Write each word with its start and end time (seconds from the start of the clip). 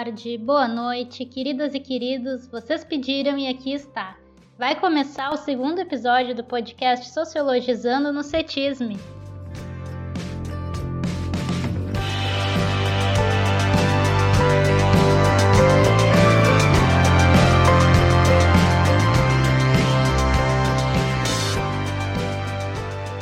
tarde, 0.00 0.38
boa 0.38 0.66
noite, 0.66 1.26
queridas 1.26 1.74
e 1.74 1.78
queridos, 1.78 2.48
vocês 2.48 2.82
pediram 2.82 3.36
e 3.36 3.46
aqui 3.46 3.74
está. 3.74 4.16
Vai 4.56 4.74
começar 4.74 5.30
o 5.30 5.36
segundo 5.36 5.78
episódio 5.78 6.34
do 6.34 6.42
podcast 6.42 7.10
Sociologizando 7.10 8.10
no 8.10 8.22
Cetisme. 8.22 8.96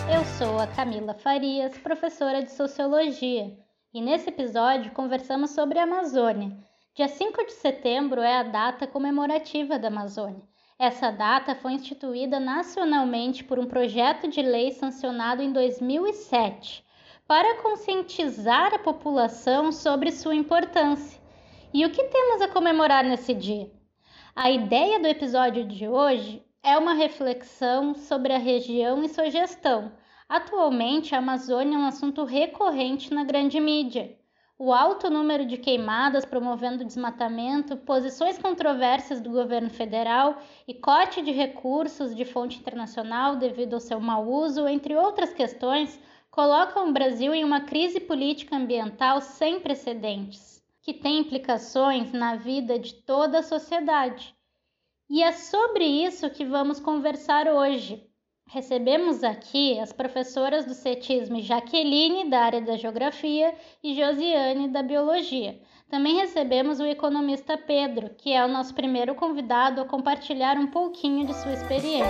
Eu 0.09 0.25
sou 0.39 0.61
a 0.61 0.67
Camila 0.69 1.15
Farias, 1.15 1.77
professora 1.79 2.41
de 2.45 2.53
Sociologia 2.53 3.68
e 3.93 4.03
nesse 4.03 4.29
episódio 4.29 4.93
conversamos 4.93 5.51
sobre 5.51 5.79
a 5.79 5.85
Amazônia. 5.85 6.57
Dia 6.95 7.09
5 7.09 7.47
de 7.47 7.53
setembro 7.53 8.21
é 8.21 8.37
a 8.37 8.43
data 8.43 8.87
comemorativa 8.87 9.79
da 9.79 9.89
Amazônia. 9.89 10.43
Essa 10.79 11.11
data 11.11 11.55
foi 11.55 11.73
instituída 11.73 12.39
nacionalmente 12.39 13.43
por 13.43 13.59
um 13.59 13.67
projeto 13.67 14.29
de 14.29 14.43
lei 14.43 14.73
sancionado 14.73 15.43
em 15.43 15.53
2007 15.53 16.85
para 17.27 17.63
conscientizar 17.63 18.75
a 18.75 18.79
população 18.79 19.73
sobre 19.73 20.13
sua 20.13 20.35
importância. 20.35 21.21
E 21.73 21.85
o 21.85 21.91
que 21.91 22.05
temos 22.05 22.43
a 22.43 22.49
comemorar 22.49 23.05
nesse 23.05 23.35
dia? 23.35 23.71
A 24.37 24.51
ideia 24.51 25.01
do 25.01 25.07
episódio 25.07 25.65
de 25.65 25.89
hoje 25.89 26.43
é 26.63 26.77
uma 26.77 26.93
reflexão 26.93 27.95
sobre 27.95 28.33
a 28.33 28.39
região 28.39 29.03
e 29.03 29.09
sua 29.09 29.31
gestão 29.31 29.93
Atualmente, 30.29 31.15
a 31.15 31.19
Amazônia 31.19 31.77
é 31.77 31.79
um 31.79 31.87
assunto 31.87 32.23
recorrente 32.23 33.15
na 33.15 33.25
grande 33.25 33.59
mídia. 33.59 34.15
O 34.59 34.75
alto 34.75 35.09
número 35.09 35.47
de 35.47 35.57
queimadas 35.57 36.27
promovendo 36.27 36.85
desmatamento, 36.85 37.79
posições 37.79 38.37
controversas 38.37 39.23
do 39.23 39.31
governo 39.31 39.71
federal 39.71 40.37
e 40.67 40.75
corte 40.75 41.23
de 41.23 41.31
recursos 41.31 42.15
de 42.15 42.27
fonte 42.27 42.59
internacional 42.59 43.37
devido 43.37 43.73
ao 43.73 43.81
seu 43.81 44.01
mau 44.01 44.29
uso, 44.29 44.69
entre 44.69 44.95
outras 44.95 45.33
questões, 45.33 45.99
colocam 46.31 46.91
o 46.91 46.93
Brasil 46.93 47.33
em 47.33 47.43
uma 47.43 47.63
crise 47.63 47.99
política 47.99 48.55
ambiental 48.55 49.23
sem 49.23 49.61
precedentes, 49.61 50.63
que 50.83 50.93
tem 50.93 51.21
implicações 51.21 52.13
na 52.13 52.37
vida 52.37 52.79
de 52.79 52.93
toda 52.93 53.39
a 53.39 53.43
sociedade. 53.43 54.37
E 55.09 55.23
é 55.23 55.33
sobre 55.33 55.87
isso 55.87 56.29
que 56.29 56.45
vamos 56.45 56.79
conversar 56.79 57.49
hoje. 57.49 58.08
Recebemos 58.51 59.23
aqui 59.23 59.79
as 59.79 59.93
professoras 59.93 60.65
do 60.65 60.73
CETISM 60.73 61.43
Jaqueline, 61.43 62.31
da 62.31 62.41
área 62.41 62.63
da 62.63 62.79
Geografia, 62.79 63.55
e 63.85 63.95
Josiane, 63.95 64.69
da 64.69 64.83
Biologia. 64.83 65.61
Também 65.91 66.17
recebemos 66.17 66.81
o 66.81 66.87
economista 66.87 67.59
Pedro, 67.59 68.09
que 68.17 68.33
é 68.33 68.43
o 68.43 68.49
nosso 68.49 68.75
primeiro 68.75 69.15
convidado 69.15 69.83
a 69.83 69.85
compartilhar 69.85 70.57
um 70.57 70.67
pouquinho 70.67 71.27
de 71.27 71.35
sua 71.35 71.53
experiência. 71.53 72.07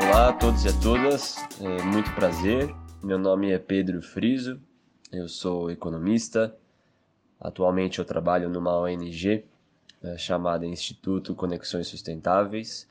Olá 0.00 0.28
a 0.28 0.32
todos 0.34 0.64
e 0.64 0.68
a 0.68 0.72
todas, 0.80 1.36
é 1.60 1.82
muito 1.82 2.14
prazer. 2.14 2.72
Meu 3.02 3.18
nome 3.18 3.50
é 3.50 3.58
Pedro 3.58 4.00
Friso, 4.00 4.60
eu 5.12 5.28
sou 5.28 5.72
economista, 5.72 6.56
Atualmente 7.40 7.98
eu 7.98 8.04
trabalho 8.04 8.48
numa 8.48 8.78
ONG 8.78 9.44
é, 10.02 10.16
chamada 10.16 10.66
Instituto 10.66 11.34
Conexões 11.34 11.86
Sustentáveis, 11.86 12.88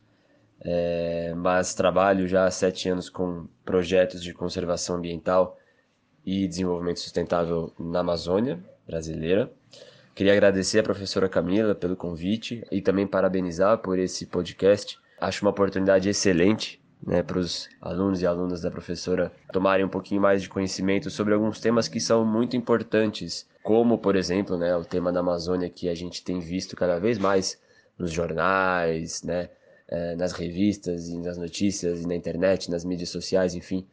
é, 0.61 1.33
mas 1.35 1.73
trabalho 1.73 2.27
já 2.27 2.45
há 2.45 2.51
sete 2.51 2.89
anos 2.89 3.09
com 3.09 3.47
projetos 3.63 4.23
de 4.23 4.33
conservação 4.33 4.97
ambiental 4.97 5.57
e 6.25 6.47
desenvolvimento 6.47 6.99
sustentável 6.99 7.71
na 7.79 7.99
Amazônia 7.99 8.59
brasileira. 8.87 9.51
Queria 10.15 10.31
agradecer 10.31 10.79
a 10.79 10.83
professora 10.83 11.27
Camila 11.27 11.75
pelo 11.75 11.95
convite 11.95 12.65
e 12.71 12.81
também 12.81 13.05
parabenizar 13.05 13.79
por 13.79 13.99
esse 13.99 14.25
podcast. 14.25 14.97
Acho 15.19 15.43
uma 15.43 15.51
oportunidade 15.51 16.07
excelente 16.07 16.81
né, 17.05 17.21
para 17.21 17.37
os 17.37 17.69
alunos 17.81 18.21
e 18.21 18.25
alunas 18.25 18.61
da 18.61 18.71
professora 18.71 19.31
tomarem 19.51 19.85
um 19.85 19.89
pouquinho 19.89 20.21
mais 20.21 20.41
de 20.41 20.49
conhecimento 20.49 21.09
sobre 21.09 21.33
alguns 21.33 21.59
temas 21.59 21.87
que 21.87 21.99
são 21.99 22.25
muito 22.25 22.55
importantes, 22.55 23.47
como, 23.65 23.97
por 23.97 24.15
exemplo, 24.15 24.55
né, 24.57 24.77
o 24.77 24.85
tema 24.85 25.11
da 25.11 25.21
Amazônia 25.21 25.71
que 25.71 25.89
a 25.89 25.95
gente 25.95 26.23
tem 26.23 26.39
visto 26.39 26.75
cada 26.75 26.99
vez 26.99 27.17
mais 27.17 27.59
nos 27.97 28.11
jornais, 28.11 29.23
né, 29.23 29.49
é, 29.87 30.15
nas 30.15 30.33
revistas 30.33 31.09
e 31.09 31.17
nas 31.17 31.35
notícias 31.35 32.03
e 32.03 32.07
na 32.07 32.13
internet, 32.13 32.69
nas 32.69 32.85
mídias 32.85 33.09
sociais, 33.09 33.55
enfim, 33.55 33.83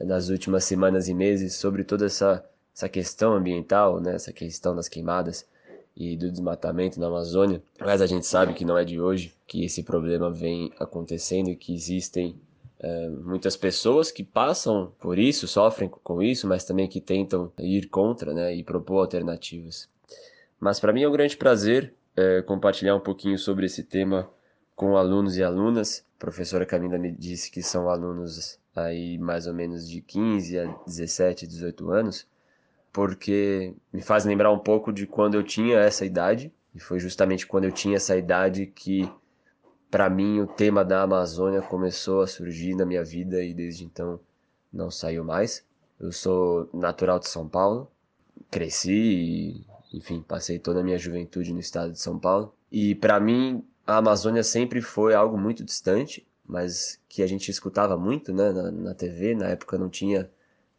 nas 0.00 0.28
últimas 0.28 0.62
semanas 0.62 1.08
e 1.08 1.14
meses 1.14 1.56
sobre 1.56 1.82
toda 1.82 2.06
essa, 2.06 2.44
essa 2.72 2.88
questão 2.88 3.32
ambiental, 3.32 4.00
né, 4.00 4.14
essa 4.14 4.32
questão 4.32 4.76
das 4.76 4.88
queimadas 4.88 5.44
e 5.96 6.16
do 6.16 6.30
desmatamento 6.30 7.00
na 7.00 7.08
Amazônia. 7.08 7.60
Mas 7.80 8.00
a 8.00 8.06
gente 8.06 8.24
sabe 8.24 8.54
que 8.54 8.64
não 8.64 8.78
é 8.78 8.84
de 8.84 9.00
hoje 9.00 9.34
que 9.48 9.64
esse 9.64 9.82
problema 9.82 10.30
vem 10.30 10.72
acontecendo 10.78 11.50
e 11.50 11.56
que 11.56 11.74
existem 11.74 12.36
é, 12.80 13.08
muitas 13.08 13.56
pessoas 13.56 14.10
que 14.10 14.22
passam 14.22 14.92
por 15.00 15.18
isso, 15.18 15.48
sofrem 15.48 15.88
com 15.88 16.22
isso, 16.22 16.46
mas 16.46 16.64
também 16.64 16.86
que 16.86 17.00
tentam 17.00 17.52
ir 17.58 17.88
contra 17.88 18.32
né, 18.32 18.54
e 18.54 18.62
propor 18.62 19.00
alternativas. 19.00 19.88
Mas 20.60 20.78
para 20.78 20.92
mim 20.92 21.02
é 21.02 21.08
um 21.08 21.12
grande 21.12 21.36
prazer 21.36 21.94
é, 22.16 22.42
compartilhar 22.42 22.94
um 22.94 23.00
pouquinho 23.00 23.38
sobre 23.38 23.66
esse 23.66 23.82
tema 23.82 24.28
com 24.74 24.96
alunos 24.96 25.36
e 25.36 25.42
alunas. 25.42 26.04
A 26.16 26.20
professora 26.20 26.66
Camila 26.66 26.98
me 26.98 27.10
disse 27.10 27.50
que 27.50 27.62
são 27.62 27.88
alunos 27.88 28.58
aí 28.74 29.18
mais 29.18 29.46
ou 29.46 29.54
menos 29.54 29.88
de 29.88 30.00
15 30.00 30.58
a 30.58 30.64
17, 30.86 31.46
18 31.46 31.90
anos, 31.90 32.26
porque 32.92 33.74
me 33.92 34.02
faz 34.02 34.24
lembrar 34.24 34.52
um 34.52 34.58
pouco 34.58 34.92
de 34.92 35.06
quando 35.06 35.34
eu 35.34 35.42
tinha 35.42 35.78
essa 35.78 36.04
idade, 36.04 36.52
e 36.74 36.80
foi 36.80 37.00
justamente 37.00 37.46
quando 37.46 37.64
eu 37.64 37.72
tinha 37.72 37.96
essa 37.96 38.16
idade 38.16 38.66
que 38.66 39.10
para 39.90 40.08
mim 40.10 40.40
o 40.40 40.46
tema 40.46 40.84
da 40.84 41.02
Amazônia 41.02 41.62
começou 41.62 42.22
a 42.22 42.26
surgir 42.26 42.74
na 42.74 42.84
minha 42.84 43.04
vida 43.04 43.42
e 43.42 43.54
desde 43.54 43.84
então 43.84 44.20
não 44.72 44.90
saiu 44.90 45.24
mais. 45.24 45.64
Eu 45.98 46.12
sou 46.12 46.68
natural 46.72 47.18
de 47.18 47.28
São 47.28 47.48
Paulo, 47.48 47.90
cresci 48.50 48.92
e, 48.92 49.66
enfim, 49.92 50.22
passei 50.22 50.58
toda 50.58 50.80
a 50.80 50.84
minha 50.84 50.98
juventude 50.98 51.52
no 51.52 51.60
estado 51.60 51.92
de 51.92 52.00
São 52.00 52.18
Paulo. 52.18 52.54
E 52.70 52.94
para 52.94 53.18
mim 53.18 53.64
a 53.86 53.96
Amazônia 53.96 54.42
sempre 54.42 54.82
foi 54.82 55.14
algo 55.14 55.38
muito 55.38 55.64
distante, 55.64 56.26
mas 56.46 57.00
que 57.08 57.22
a 57.22 57.26
gente 57.26 57.50
escutava 57.50 57.96
muito, 57.96 58.32
né, 58.32 58.52
na, 58.52 58.70
na 58.70 58.94
TV. 58.94 59.34
Na 59.34 59.48
época 59.48 59.78
não 59.78 59.88
tinha 59.88 60.30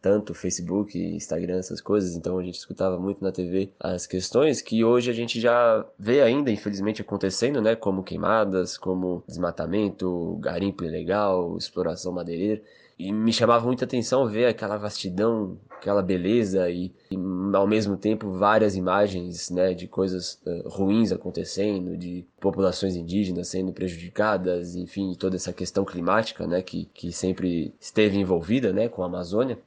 tanto 0.01 0.33
Facebook, 0.33 0.97
Instagram, 0.97 1.57
essas 1.57 1.81
coisas, 1.81 2.15
então 2.15 2.37
a 2.37 2.43
gente 2.43 2.57
escutava 2.57 2.97
muito 2.99 3.23
na 3.23 3.31
TV 3.31 3.71
as 3.79 4.07
questões 4.07 4.61
que 4.61 4.83
hoje 4.83 5.09
a 5.09 5.13
gente 5.13 5.39
já 5.39 5.85
vê 5.97 6.21
ainda, 6.21 6.51
infelizmente, 6.51 7.01
acontecendo, 7.01 7.61
né? 7.61 7.75
Como 7.75 8.03
queimadas, 8.03 8.77
como 8.77 9.23
desmatamento, 9.27 10.37
garimpo 10.39 10.83
ilegal, 10.83 11.57
exploração 11.57 12.11
madeireira. 12.11 12.61
E 12.97 13.13
me 13.13 13.31
chamava 13.31 13.65
muita 13.65 13.85
atenção 13.85 14.27
ver 14.27 14.45
aquela 14.47 14.75
vastidão, 14.75 15.57
aquela 15.69 16.01
beleza 16.01 16.69
e, 16.69 16.91
e 17.09 17.15
ao 17.53 17.65
mesmo 17.65 17.95
tempo 17.95 18.29
várias 18.33 18.75
imagens 18.75 19.49
né, 19.49 19.73
de 19.73 19.87
coisas 19.87 20.37
uh, 20.45 20.67
ruins 20.67 21.13
acontecendo, 21.13 21.95
de 21.95 22.25
populações 22.41 22.97
indígenas 22.97 23.47
sendo 23.47 23.71
prejudicadas, 23.71 24.75
enfim, 24.75 25.15
toda 25.17 25.37
essa 25.37 25.53
questão 25.53 25.85
climática 25.85 26.45
né, 26.45 26.61
que, 26.61 26.89
que 26.93 27.09
sempre 27.13 27.73
esteve 27.79 28.17
envolvida 28.17 28.73
né, 28.73 28.89
com 28.89 29.01
a 29.01 29.05
Amazônia. 29.05 29.57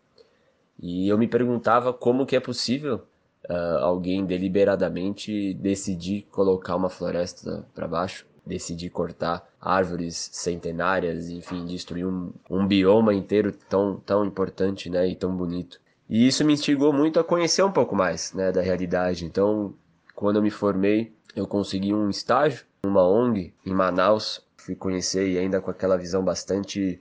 E 0.80 1.08
eu 1.08 1.16
me 1.16 1.28
perguntava 1.28 1.92
como 1.92 2.26
que 2.26 2.36
é 2.36 2.40
possível 2.40 3.02
uh, 3.48 3.78
alguém 3.80 4.24
deliberadamente 4.24 5.54
decidir 5.54 6.26
colocar 6.30 6.76
uma 6.76 6.90
floresta 6.90 7.66
para 7.74 7.86
baixo, 7.86 8.26
decidir 8.44 8.90
cortar 8.90 9.48
árvores 9.60 10.30
centenárias, 10.32 11.28
enfim, 11.28 11.64
destruir 11.64 12.06
um, 12.06 12.32
um 12.50 12.66
bioma 12.66 13.14
inteiro 13.14 13.52
tão, 13.68 13.96
tão 14.04 14.24
importante 14.24 14.90
né, 14.90 15.08
e 15.08 15.14
tão 15.14 15.36
bonito. 15.36 15.80
E 16.08 16.26
isso 16.26 16.44
me 16.44 16.52
instigou 16.52 16.92
muito 16.92 17.20
a 17.20 17.24
conhecer 17.24 17.62
um 17.62 17.72
pouco 17.72 17.94
mais 17.94 18.32
né, 18.32 18.50
da 18.50 18.60
realidade. 18.60 19.24
Então, 19.24 19.72
quando 20.14 20.36
eu 20.36 20.42
me 20.42 20.50
formei, 20.50 21.12
eu 21.34 21.46
consegui 21.46 21.94
um 21.94 22.10
estágio 22.10 22.66
numa 22.84 23.02
ONG 23.02 23.54
em 23.64 23.72
Manaus. 23.72 24.44
Fui 24.56 24.74
conhecer 24.74 25.28
e 25.28 25.38
ainda 25.38 25.60
com 25.60 25.70
aquela 25.70 25.96
visão 25.96 26.22
bastante 26.22 27.00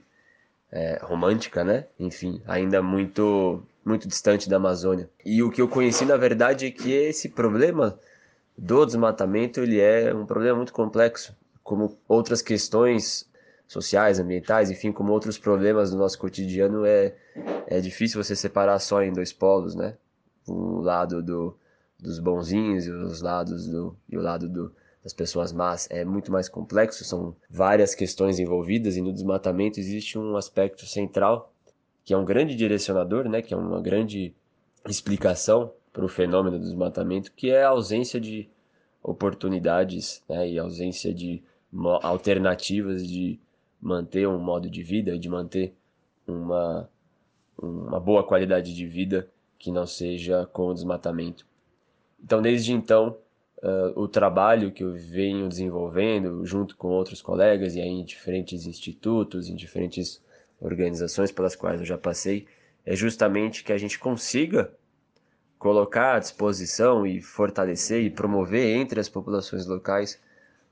é, 0.72 0.98
romântica, 1.02 1.62
né? 1.62 1.86
Enfim, 2.00 2.42
ainda 2.46 2.82
muito 2.82 3.62
muito 3.84 4.06
distante 4.06 4.48
da 4.48 4.56
Amazônia. 4.56 5.10
E 5.24 5.42
o 5.42 5.50
que 5.50 5.60
eu 5.60 5.68
conheci 5.68 6.04
na 6.04 6.16
verdade 6.16 6.66
é 6.66 6.70
que 6.70 6.92
esse 6.92 7.28
problema 7.28 7.98
do 8.56 8.86
desmatamento 8.86 9.60
ele 9.60 9.80
é 9.80 10.14
um 10.14 10.24
problema 10.24 10.56
muito 10.56 10.72
complexo, 10.72 11.36
como 11.62 11.98
outras 12.08 12.40
questões 12.40 13.28
sociais, 13.66 14.20
ambientais, 14.20 14.70
enfim, 14.70 14.92
como 14.92 15.12
outros 15.12 15.36
problemas 15.36 15.90
do 15.90 15.98
nosso 15.98 16.18
cotidiano 16.18 16.86
é 16.86 17.14
é 17.66 17.80
difícil 17.80 18.22
você 18.22 18.36
separar 18.36 18.78
só 18.78 19.02
em 19.02 19.12
dois 19.12 19.32
polos, 19.32 19.74
né? 19.74 19.94
O 20.46 20.80
lado 20.80 21.22
do, 21.22 21.56
dos 21.98 22.18
bonzinhos 22.18 22.86
e 22.86 22.90
os 22.90 23.20
lados 23.20 23.66
do 23.66 23.96
e 24.08 24.16
o 24.16 24.22
lado 24.22 24.48
do, 24.48 24.72
das 25.02 25.12
pessoas 25.12 25.52
más 25.52 25.88
é 25.90 26.04
muito 26.04 26.30
mais 26.30 26.48
complexo, 26.48 27.04
são 27.04 27.34
várias 27.50 27.94
questões 27.94 28.38
envolvidas 28.38 28.96
e 28.96 29.02
no 29.02 29.12
desmatamento 29.12 29.80
existe 29.80 30.18
um 30.18 30.36
aspecto 30.36 30.86
central 30.86 31.52
que 32.04 32.14
é 32.14 32.16
um 32.16 32.24
grande 32.24 32.54
direcionador, 32.56 33.28
né, 33.28 33.42
que 33.42 33.54
é 33.54 33.56
uma 33.56 33.80
grande 33.80 34.34
explicação 34.88 35.72
para 35.92 36.04
o 36.04 36.08
fenômeno 36.08 36.58
do 36.58 36.64
desmatamento, 36.64 37.32
que 37.32 37.50
é 37.50 37.62
a 37.62 37.68
ausência 37.68 38.20
de 38.20 38.48
oportunidades 39.02 40.22
né, 40.28 40.48
e 40.48 40.58
ausência 40.58 41.12
de 41.12 41.42
alternativas 42.02 43.06
de 43.06 43.38
manter 43.80 44.26
um 44.28 44.38
modo 44.38 44.70
de 44.70 44.82
vida, 44.82 45.18
de 45.18 45.28
manter 45.28 45.74
uma, 46.26 46.88
uma 47.60 48.00
boa 48.00 48.22
qualidade 48.22 48.74
de 48.74 48.86
vida 48.86 49.28
que 49.58 49.70
não 49.70 49.86
seja 49.86 50.46
com 50.46 50.68
o 50.68 50.74
desmatamento. 50.74 51.46
Então, 52.22 52.40
desde 52.40 52.72
então, 52.72 53.16
uh, 53.62 53.98
o 53.98 54.08
trabalho 54.08 54.72
que 54.72 54.82
eu 54.82 54.92
venho 54.92 55.48
desenvolvendo 55.48 56.44
junto 56.44 56.76
com 56.76 56.88
outros 56.88 57.22
colegas 57.22 57.74
e 57.74 57.80
aí 57.80 57.88
em 57.88 58.04
diferentes 58.04 58.66
institutos, 58.66 59.48
em 59.48 59.54
diferentes 59.54 60.20
organizações 60.60 61.30
pelas 61.30 61.56
quais 61.56 61.80
eu 61.80 61.86
já 61.86 61.96
passei, 61.96 62.46
é 62.84 62.94
justamente 62.94 63.64
que 63.64 63.72
a 63.72 63.78
gente 63.78 63.98
consiga 63.98 64.72
colocar 65.58 66.16
à 66.16 66.18
disposição 66.18 67.06
e 67.06 67.22
fortalecer 67.22 68.02
e 68.02 68.10
promover 68.10 68.76
entre 68.76 68.98
as 68.98 69.08
populações 69.08 69.66
locais 69.66 70.20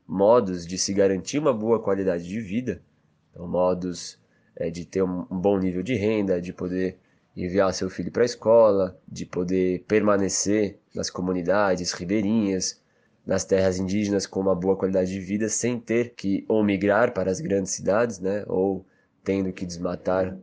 modos 0.06 0.66
de 0.66 0.76
se 0.76 0.93
garantir 0.93 1.38
uma 1.38 1.52
boa 1.52 1.81
qualidade 1.81 2.26
de 2.26 2.40
vida, 2.40 2.82
então, 3.31 3.46
modos 3.46 4.19
é, 4.56 4.69
de 4.69 4.84
ter 4.84 5.02
um, 5.02 5.25
um 5.31 5.38
bom 5.38 5.56
nível 5.58 5.84
de 5.84 5.94
renda, 5.94 6.40
de 6.40 6.52
poder 6.52 6.98
enviar 7.37 7.73
seu 7.73 7.88
filho 7.88 8.11
para 8.11 8.23
a 8.23 8.27
escola, 8.27 8.99
de 9.06 9.25
poder 9.25 9.85
permanecer 9.87 10.79
nas 10.94 11.11
comunidades 11.11 11.93
ribeirinhas, 11.93 12.81
nas 13.27 13.44
terras 13.44 13.79
indígenas 13.79 14.27
com 14.27 14.41
uma 14.41 14.55
boa 14.55 14.77
qualidade 14.77 15.11
de 15.11 15.21
vida, 15.21 15.49
sem 15.49 15.79
ter 15.79 16.15
que 16.15 16.44
ou 16.49 16.65
migrar 16.65 17.12
para 17.12 17.31
as 17.31 17.41
grandes 17.41 17.73
cidades, 17.73 18.19
né, 18.19 18.44
ou 18.47 18.85
tendo 19.23 19.53
que 19.53 19.67
desmatar 19.67 20.37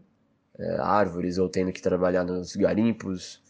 é, 0.57 0.77
árvores, 0.79 1.37
ou 1.37 1.49
tendo 1.49 1.71
que 1.71 1.81
trabalhar 1.81 2.23
nos 2.23 2.55
garimpos, 2.55 3.43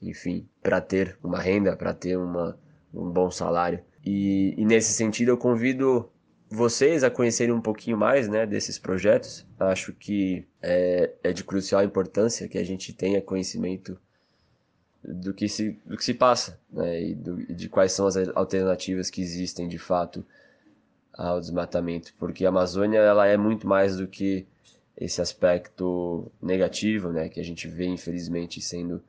enfim, 0.00 0.48
para 0.62 0.80
ter 0.80 1.18
uma 1.22 1.38
renda, 1.38 1.76
para 1.76 1.92
ter 1.92 2.16
uma, 2.16 2.58
um 2.94 3.10
bom 3.10 3.30
salário. 3.30 3.80
E, 4.04 4.54
e, 4.56 4.64
nesse 4.64 4.92
sentido 4.92 5.30
eu 5.30 5.36
convido 5.36 6.10
vocês 6.50 7.04
a 7.04 7.10
conhecerem 7.10 7.54
um 7.54 7.60
pouquinho 7.60 7.96
mais 7.96 8.28
né, 8.28 8.46
desses 8.46 8.78
projetos. 8.78 9.46
Acho 9.58 9.92
que 9.92 10.46
é, 10.62 11.10
é 11.22 11.32
de 11.32 11.44
crucial 11.44 11.82
importância 11.84 12.48
que 12.48 12.58
a 12.58 12.64
gente 12.64 12.92
tenha 12.92 13.20
conhecimento 13.20 13.98
do 15.04 15.32
que 15.32 15.48
se, 15.48 15.78
do 15.86 15.96
que 15.96 16.04
se 16.04 16.14
passa 16.14 16.58
né, 16.70 17.02
e 17.02 17.14
do, 17.14 17.36
de 17.54 17.68
quais 17.68 17.92
são 17.92 18.06
as 18.06 18.16
alternativas 18.34 19.10
que 19.10 19.20
existem 19.20 19.68
de 19.68 19.78
fato 19.78 20.24
ao 21.12 21.40
desmatamento, 21.40 22.14
porque 22.16 22.44
a 22.44 22.48
Amazônia 22.48 22.98
ela 22.98 23.26
é 23.26 23.36
muito 23.36 23.66
mais 23.66 23.96
do 23.96 24.06
que 24.06 24.46
esse 24.96 25.20
aspecto 25.20 26.30
negativo, 26.40 27.12
né, 27.12 27.28
que 27.28 27.40
a 27.40 27.44
gente 27.44 27.66
vê 27.66 27.86
infelizmente 27.86 28.60
sendo 28.60 29.02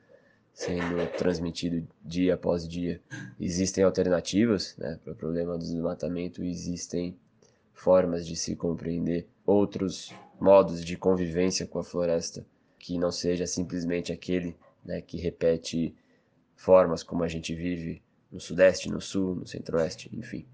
sendo 0.52 1.06
transmitido 1.16 1.86
dia 2.04 2.34
após 2.34 2.68
dia. 2.68 3.00
Existem 3.40 3.84
alternativas 3.84 4.76
né, 4.76 4.98
para 5.02 5.12
o 5.12 5.16
problema 5.16 5.52
do 5.56 5.60
desmatamento, 5.60 6.42
existem 6.42 7.16
formas 7.80 8.26
de 8.26 8.36
se 8.36 8.54
compreender 8.54 9.26
outros 9.46 10.14
modos 10.38 10.84
de 10.84 10.96
convivência 10.98 11.66
com 11.66 11.78
a 11.78 11.84
floresta 11.84 12.44
que 12.78 12.98
não 12.98 13.10
seja 13.10 13.46
simplesmente 13.46 14.12
aquele 14.12 14.54
né, 14.84 15.00
que 15.00 15.16
repete 15.16 15.94
formas 16.54 17.02
como 17.02 17.24
a 17.24 17.28
gente 17.28 17.54
vive 17.54 18.02
no 18.30 18.38
Sudeste, 18.38 18.90
no 18.90 19.00
Sul, 19.00 19.34
no 19.34 19.46
Centro-Oeste, 19.46 20.10
enfim. 20.12 20.46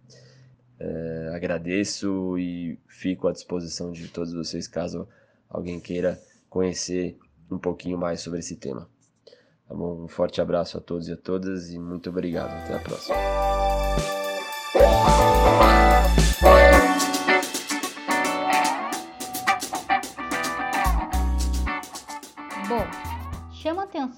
Uh, 0.81 1.35
agradeço 1.35 2.39
e 2.39 2.79
fico 2.87 3.27
à 3.27 3.33
disposição 3.33 3.91
de 3.91 4.07
todos 4.09 4.33
vocês 4.33 4.69
caso 4.69 5.09
alguém 5.49 5.81
queira 5.81 6.21
conhecer 6.49 7.19
um 7.51 7.59
pouquinho 7.59 7.99
mais 7.99 8.21
sobre 8.21 8.39
esse 8.39 8.55
tema. 8.55 8.89
Tá 9.67 9.75
bom? 9.75 10.05
Um 10.05 10.09
forte 10.09 10.41
abraço 10.41 10.79
a 10.79 10.81
todos 10.81 11.09
e 11.09 11.13
a 11.13 11.17
todas 11.17 11.71
e 11.71 11.79
muito 11.79 12.09
obrigado. 12.09 12.53
Até 12.53 12.75
a 12.75 12.79
próxima. 12.79 13.17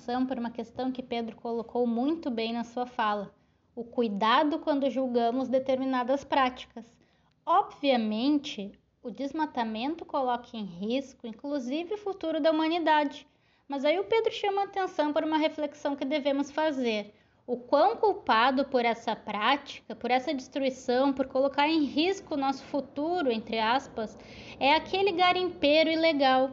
Atenção 0.08 0.24
por 0.26 0.38
uma 0.38 0.50
questão 0.50 0.90
que 0.90 1.02
Pedro 1.02 1.36
colocou 1.36 1.86
muito 1.86 2.30
bem 2.30 2.52
na 2.52 2.64
sua 2.64 2.86
fala: 2.86 3.34
o 3.74 3.84
cuidado 3.84 4.58
quando 4.58 4.88
julgamos 4.88 5.48
determinadas 5.48 6.24
práticas. 6.24 6.96
Obviamente, 7.44 8.72
o 9.02 9.10
desmatamento 9.10 10.06
coloca 10.06 10.56
em 10.56 10.64
risco, 10.64 11.26
inclusive, 11.26 11.94
o 11.94 11.98
futuro 11.98 12.40
da 12.40 12.50
humanidade 12.50 13.26
mas 13.68 13.84
aí 13.84 13.98
o 13.98 14.04
Pedro 14.04 14.32
chama 14.32 14.62
atenção 14.62 15.12
para 15.12 15.26
uma 15.26 15.36
reflexão 15.36 15.94
que 15.94 16.06
devemos 16.06 16.50
fazer. 16.50 17.12
O 17.46 17.58
quão 17.58 17.96
culpado 17.96 18.64
por 18.64 18.82
essa 18.82 19.14
prática, 19.14 19.94
por 19.94 20.10
essa 20.10 20.32
destruição, 20.32 21.12
por 21.12 21.26
colocar 21.26 21.68
em 21.68 21.84
risco 21.84 22.32
o 22.32 22.38
nosso 22.38 22.64
futuro, 22.64 23.30
entre 23.30 23.58
aspas, 23.58 24.16
é 24.58 24.72
aquele 24.74 25.12
garimpeiro 25.12 25.90
ilegal. 25.90 26.52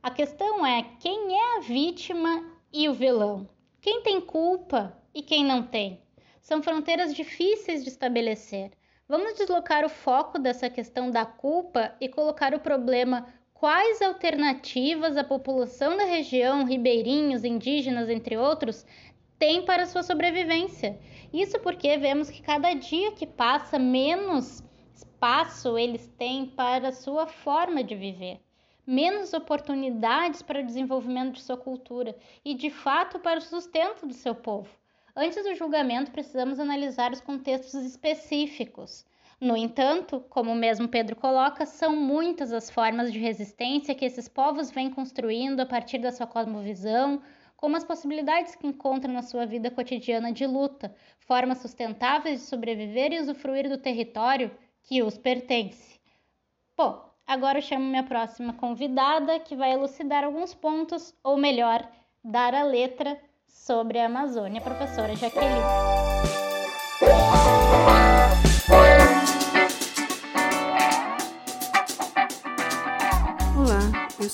A 0.00 0.10
questão 0.10 0.64
é 0.64 0.84
quem 1.00 1.36
é 1.36 1.56
a 1.56 1.60
vítima 1.62 2.59
e 2.72 2.88
o 2.88 2.94
vilão? 2.94 3.48
Quem 3.80 4.02
tem 4.02 4.20
culpa 4.20 4.96
e 5.14 5.22
quem 5.22 5.44
não 5.44 5.62
tem? 5.62 6.00
São 6.40 6.62
fronteiras 6.62 7.14
difíceis 7.14 7.82
de 7.82 7.90
estabelecer. 7.90 8.70
Vamos 9.08 9.34
deslocar 9.34 9.84
o 9.84 9.88
foco 9.88 10.38
dessa 10.38 10.70
questão 10.70 11.10
da 11.10 11.26
culpa 11.26 11.94
e 12.00 12.08
colocar 12.08 12.54
o 12.54 12.60
problema 12.60 13.26
quais 13.52 14.00
alternativas 14.00 15.16
a 15.16 15.24
população 15.24 15.96
da 15.96 16.04
região, 16.04 16.64
ribeirinhos, 16.64 17.44
indígenas, 17.44 18.08
entre 18.08 18.36
outros, 18.36 18.86
tem 19.38 19.64
para 19.64 19.86
sua 19.86 20.02
sobrevivência. 20.02 20.98
Isso 21.32 21.58
porque 21.60 21.96
vemos 21.96 22.30
que 22.30 22.40
cada 22.40 22.72
dia 22.74 23.12
que 23.12 23.26
passa, 23.26 23.78
menos 23.78 24.62
espaço 24.94 25.76
eles 25.76 26.06
têm 26.18 26.46
para 26.46 26.92
sua 26.92 27.26
forma 27.26 27.82
de 27.82 27.94
viver, 27.94 28.40
menos 28.90 29.32
oportunidades 29.32 30.42
para 30.42 30.60
o 30.60 30.66
desenvolvimento 30.66 31.34
de 31.34 31.42
sua 31.42 31.56
cultura 31.56 32.16
e, 32.44 32.54
de 32.54 32.70
fato, 32.70 33.20
para 33.20 33.38
o 33.38 33.42
sustento 33.42 34.04
do 34.04 34.12
seu 34.12 34.34
povo. 34.34 34.68
Antes 35.14 35.44
do 35.44 35.54
julgamento, 35.54 36.10
precisamos 36.10 36.58
analisar 36.58 37.12
os 37.12 37.20
contextos 37.20 37.84
específicos. 37.84 39.06
No 39.40 39.56
entanto, 39.56 40.24
como 40.28 40.56
mesmo 40.56 40.88
Pedro 40.88 41.14
coloca, 41.14 41.64
são 41.66 41.94
muitas 41.94 42.52
as 42.52 42.68
formas 42.68 43.12
de 43.12 43.20
resistência 43.20 43.94
que 43.94 44.04
esses 44.04 44.28
povos 44.28 44.72
vêm 44.72 44.90
construindo 44.90 45.60
a 45.60 45.66
partir 45.66 45.98
da 45.98 46.10
sua 46.10 46.26
cosmovisão, 46.26 47.22
como 47.56 47.76
as 47.76 47.84
possibilidades 47.84 48.56
que 48.56 48.66
encontram 48.66 49.14
na 49.14 49.22
sua 49.22 49.46
vida 49.46 49.70
cotidiana 49.70 50.32
de 50.32 50.46
luta, 50.48 50.92
formas 51.20 51.58
sustentáveis 51.58 52.40
de 52.40 52.46
sobreviver 52.46 53.12
e 53.12 53.20
usufruir 53.20 53.68
do 53.68 53.78
território 53.78 54.50
que 54.82 55.00
os 55.00 55.16
pertence. 55.16 56.00
Bom, 56.76 57.09
agora 57.30 57.58
eu 57.58 57.62
chamo 57.62 57.84
minha 57.84 58.02
próxima 58.02 58.52
convidada, 58.54 59.38
que 59.38 59.54
vai 59.54 59.72
elucidar 59.72 60.24
alguns 60.24 60.52
pontos, 60.52 61.14
ou 61.22 61.36
melhor, 61.36 61.88
dar 62.24 62.52
a 62.54 62.64
letra 62.64 63.16
sobre 63.46 64.00
a 64.00 64.06
Amazônia, 64.06 64.60
a 64.60 64.64
professora 64.64 65.14
Jaqueline. 65.14 65.60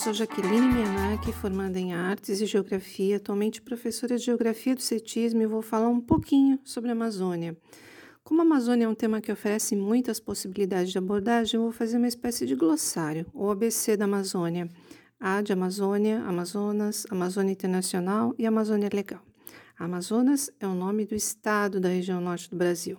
sou 0.07 0.15
Jaqueline 0.15 0.69
Mianak, 0.69 1.33
formada 1.33 1.81
em 1.81 1.93
Artes 1.93 2.41
e 2.41 2.47
Geografia, 2.47 3.17
atualmente 3.17 3.61
professora 3.61 4.17
de 4.17 4.25
Geografia 4.25 4.75
do 4.75 4.81
Cetismo 4.81 5.43
e 5.43 5.47
vou 5.47 5.63
falar 5.63 5.89
um 5.89 6.01
pouquinho 6.01 6.61
sobre 6.63 6.91
a 6.91 6.93
Amazônia. 6.93 7.57
Como 8.27 8.41
a 8.41 8.45
Amazônia 8.45 8.87
é 8.87 8.89
um 8.89 8.95
tema 8.95 9.21
que 9.21 9.31
oferece 9.31 9.77
muitas 9.77 10.19
possibilidades 10.19 10.91
de 10.91 10.99
abordagem, 10.99 11.59
eu 11.59 11.63
vou 11.63 11.71
fazer 11.71 11.97
uma 11.97 12.09
espécie 12.09 12.45
de 12.45 12.57
glossário, 12.57 13.25
o 13.33 13.49
ABC 13.49 13.97
da 13.97 14.05
Amazônia. 14.05 14.69
A 15.21 15.41
de 15.41 15.53
Amazônia, 15.53 16.21
Amazonas, 16.23 17.07
Amazônia 17.09 17.53
Internacional 17.53 18.35
e 18.37 18.45
Amazônia 18.45 18.91
Legal. 18.93 19.23
A 19.79 19.85
Amazonas 19.85 20.51
é 20.59 20.67
o 20.67 20.75
nome 20.75 21.07
do 21.07 21.15
estado 21.15 21.79
da 21.79 21.89
região 21.89 22.21
norte 22.21 22.51
do 22.51 22.57
Brasil. 22.57 22.99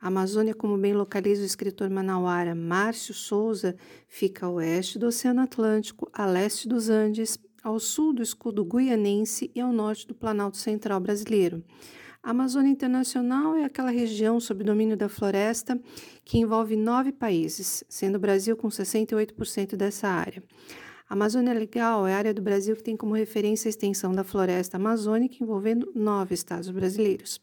A 0.00 0.08
Amazônia, 0.08 0.54
como 0.54 0.78
bem 0.78 0.94
localiza 0.94 1.42
o 1.42 1.44
escritor 1.44 1.90
manauara 1.90 2.54
Márcio 2.54 3.12
Souza, 3.12 3.76
fica 4.08 4.46
a 4.46 4.50
oeste 4.50 4.98
do 4.98 5.08
Oceano 5.08 5.42
Atlântico, 5.42 6.08
a 6.14 6.24
leste 6.24 6.66
dos 6.66 6.88
Andes, 6.88 7.38
ao 7.62 7.78
sul 7.78 8.14
do 8.14 8.22
escudo 8.22 8.64
guianense 8.64 9.50
e 9.54 9.60
ao 9.60 9.70
norte 9.70 10.06
do 10.06 10.14
Planalto 10.14 10.56
Central 10.56 10.98
brasileiro. 10.98 11.62
A 12.26 12.30
Amazônia 12.30 12.72
Internacional 12.72 13.54
é 13.54 13.62
aquela 13.62 13.92
região 13.92 14.40
sob 14.40 14.64
domínio 14.64 14.96
da 14.96 15.08
floresta 15.08 15.80
que 16.24 16.38
envolve 16.38 16.74
nove 16.74 17.12
países, 17.12 17.84
sendo 17.88 18.16
o 18.16 18.18
Brasil 18.18 18.56
com 18.56 18.66
68% 18.66 19.76
dessa 19.76 20.08
área. 20.08 20.42
A 21.08 21.14
Amazônia 21.14 21.54
Legal 21.54 22.04
é 22.04 22.12
a 22.12 22.18
área 22.18 22.34
do 22.34 22.42
Brasil 22.42 22.74
que 22.74 22.82
tem 22.82 22.96
como 22.96 23.14
referência 23.14 23.68
a 23.68 23.70
extensão 23.70 24.12
da 24.12 24.24
floresta 24.24 24.76
amazônica 24.76 25.36
envolvendo 25.40 25.92
nove 25.94 26.34
estados 26.34 26.68
brasileiros. 26.68 27.40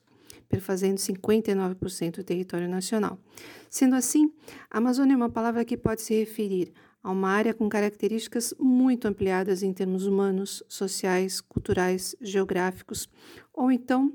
perfazendo 0.50 1.00
59% 1.00 2.18
do 2.18 2.24
território 2.26 2.68
nacional. 2.68 3.18
Sendo 3.70 3.96
assim, 3.96 4.34
a 4.70 4.80
Amazônia 4.80 5.14
é 5.14 5.16
uma 5.16 5.30
palavra 5.30 5.64
que 5.64 5.78
pode 5.78 6.02
se 6.02 6.14
referir 6.14 6.74
a 7.02 7.10
uma 7.10 7.30
área 7.30 7.54
com 7.54 7.70
características 7.70 8.54
muito 8.60 9.08
ampliadas 9.08 9.64
em 9.64 9.72
termos 9.72 10.06
humanos, 10.06 10.62
sociais, 10.68 11.40
culturais, 11.40 12.18
geográficos, 12.22 13.08
ou 13.54 13.72
então 13.72 14.14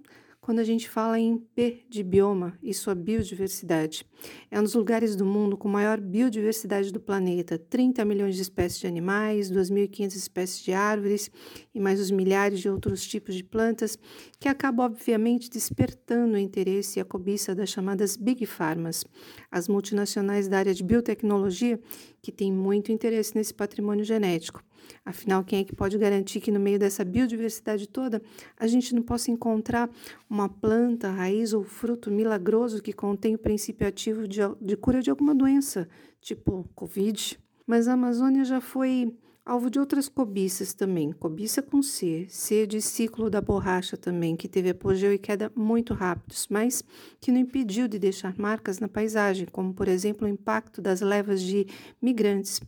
quando 0.48 0.60
a 0.60 0.64
gente 0.64 0.88
fala 0.88 1.20
em 1.20 1.36
P 1.36 1.84
de 1.90 2.02
bioma 2.02 2.58
e 2.62 2.72
sua 2.72 2.94
biodiversidade. 2.94 4.06
É 4.50 4.58
um 4.58 4.62
dos 4.62 4.72
lugares 4.72 5.14
do 5.14 5.22
mundo 5.22 5.58
com 5.58 5.68
maior 5.68 6.00
biodiversidade 6.00 6.90
do 6.90 6.98
planeta: 6.98 7.58
30 7.58 8.02
milhões 8.06 8.34
de 8.34 8.40
espécies 8.40 8.80
de 8.80 8.86
animais, 8.86 9.52
2.500 9.52 10.16
espécies 10.16 10.64
de 10.64 10.72
árvores 10.72 11.30
e 11.74 11.78
mais 11.78 12.00
os 12.00 12.10
milhares 12.10 12.60
de 12.60 12.70
outros 12.70 13.06
tipos 13.06 13.34
de 13.34 13.44
plantas, 13.44 13.98
que 14.40 14.48
acabam, 14.48 14.86
obviamente, 14.86 15.50
despertando 15.50 16.32
o 16.32 16.38
interesse 16.38 16.98
e 16.98 17.02
a 17.02 17.04
cobiça 17.04 17.54
das 17.54 17.68
chamadas 17.68 18.16
Big 18.16 18.46
Pharmas, 18.46 19.04
as 19.50 19.68
multinacionais 19.68 20.48
da 20.48 20.60
área 20.60 20.72
de 20.72 20.82
biotecnologia, 20.82 21.78
que 22.22 22.32
têm 22.32 22.50
muito 22.50 22.90
interesse 22.90 23.34
nesse 23.34 23.52
patrimônio 23.52 24.02
genético. 24.02 24.64
Afinal, 25.04 25.44
quem 25.44 25.60
é 25.60 25.64
que 25.64 25.74
pode 25.74 25.96
garantir 25.98 26.40
que 26.40 26.50
no 26.50 26.60
meio 26.60 26.78
dessa 26.78 27.04
biodiversidade 27.04 27.88
toda 27.88 28.22
a 28.58 28.66
gente 28.66 28.94
não 28.94 29.02
possa 29.02 29.30
encontrar 29.30 29.90
uma 30.28 30.48
planta, 30.48 31.10
raiz 31.10 31.52
ou 31.52 31.64
fruto 31.64 32.10
milagroso 32.10 32.82
que 32.82 32.92
contém 32.92 33.34
o 33.34 33.38
princípio 33.38 33.86
ativo 33.86 34.26
de, 34.26 34.40
de 34.60 34.76
cura 34.76 35.00
de 35.00 35.10
alguma 35.10 35.34
doença, 35.34 35.88
tipo 36.20 36.68
Covid? 36.74 37.38
Mas 37.66 37.88
a 37.88 37.92
Amazônia 37.92 38.44
já 38.44 38.60
foi 38.60 39.14
alvo 39.48 39.70
de 39.70 39.78
outras 39.78 40.10
cobiças 40.10 40.74
também. 40.74 41.10
Cobiça 41.10 41.62
com 41.62 41.82
C, 41.82 42.26
C 42.28 42.66
de 42.66 42.82
ciclo 42.82 43.30
da 43.30 43.40
borracha 43.40 43.96
também, 43.96 44.36
que 44.36 44.46
teve 44.46 44.68
apogeu 44.68 45.10
e 45.10 45.18
queda 45.18 45.50
muito 45.56 45.94
rápidos, 45.94 46.46
mas 46.50 46.84
que 47.18 47.32
não 47.32 47.40
impediu 47.40 47.88
de 47.88 47.98
deixar 47.98 48.34
marcas 48.38 48.78
na 48.78 48.88
paisagem, 48.88 49.46
como 49.50 49.72
por 49.72 49.88
exemplo 49.88 50.26
o 50.26 50.30
impacto 50.30 50.82
das 50.82 51.00
levas 51.00 51.40
de 51.40 51.66
migrantes 52.00 52.60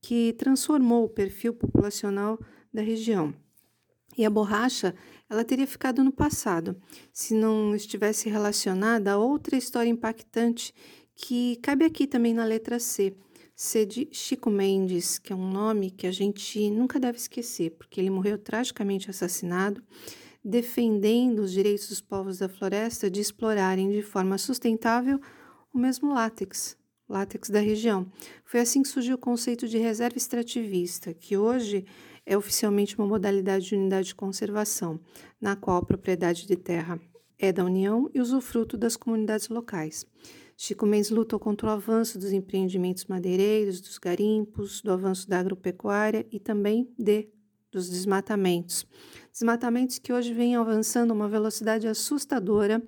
que 0.00 0.32
transformou 0.34 1.04
o 1.04 1.08
perfil 1.08 1.54
populacional 1.54 2.38
da 2.72 2.82
região. 2.82 3.34
E 4.16 4.24
a 4.24 4.30
borracha, 4.30 4.94
ela 5.30 5.44
teria 5.44 5.66
ficado 5.66 6.02
no 6.02 6.12
passado, 6.12 6.80
se 7.12 7.34
não 7.34 7.74
estivesse 7.74 8.28
relacionada 8.28 9.12
a 9.12 9.18
outra 9.18 9.56
história 9.56 9.90
impactante 9.90 10.74
que 11.14 11.56
cabe 11.56 11.84
aqui 11.84 12.06
também 12.06 12.32
na 12.32 12.44
letra 12.44 12.78
C. 12.78 13.16
C 13.54 13.84
de 13.84 14.08
Chico 14.12 14.50
Mendes, 14.50 15.18
que 15.18 15.32
é 15.32 15.36
um 15.36 15.50
nome 15.50 15.90
que 15.90 16.06
a 16.06 16.12
gente 16.12 16.70
nunca 16.70 17.00
deve 17.00 17.18
esquecer, 17.18 17.72
porque 17.72 18.00
ele 18.00 18.08
morreu 18.08 18.38
tragicamente 18.38 19.10
assassinado, 19.10 19.82
defendendo 20.44 21.40
os 21.40 21.50
direitos 21.50 21.88
dos 21.88 22.00
povos 22.00 22.38
da 22.38 22.48
floresta 22.48 23.10
de 23.10 23.20
explorarem 23.20 23.90
de 23.90 24.00
forma 24.00 24.38
sustentável 24.38 25.20
o 25.74 25.78
mesmo 25.78 26.14
látex, 26.14 26.77
látex 27.08 27.48
da 27.50 27.60
região. 27.60 28.06
Foi 28.44 28.60
assim 28.60 28.82
que 28.82 28.88
surgiu 28.88 29.16
o 29.16 29.18
conceito 29.18 29.66
de 29.66 29.78
reserva 29.78 30.18
extrativista, 30.18 31.14
que 31.14 31.36
hoje 31.36 31.84
é 32.26 32.36
oficialmente 32.36 32.98
uma 32.98 33.06
modalidade 33.06 33.66
de 33.66 33.74
unidade 33.74 34.08
de 34.08 34.14
conservação, 34.14 35.00
na 35.40 35.56
qual 35.56 35.78
a 35.78 35.86
propriedade 35.86 36.46
de 36.46 36.56
terra 36.56 37.00
é 37.38 37.52
da 37.52 37.64
União 37.64 38.10
e 38.12 38.20
usufruto 38.20 38.76
das 38.76 38.96
comunidades 38.96 39.48
locais. 39.48 40.04
Chico 40.56 40.84
Mendes 40.84 41.10
lutou 41.10 41.38
contra 41.38 41.68
o 41.68 41.70
avanço 41.70 42.18
dos 42.18 42.32
empreendimentos 42.32 43.04
madeireiros, 43.04 43.80
dos 43.80 43.96
garimpos, 43.96 44.82
do 44.82 44.92
avanço 44.92 45.28
da 45.28 45.38
agropecuária 45.38 46.26
e 46.32 46.40
também 46.40 46.92
de 46.98 47.28
dos 47.70 47.88
desmatamentos. 47.88 48.86
Desmatamentos 49.32 49.98
que 49.98 50.12
hoje 50.12 50.32
vêm 50.32 50.56
avançando 50.56 51.10
a 51.10 51.14
uma 51.14 51.28
velocidade 51.28 51.86
assustadora, 51.86 52.82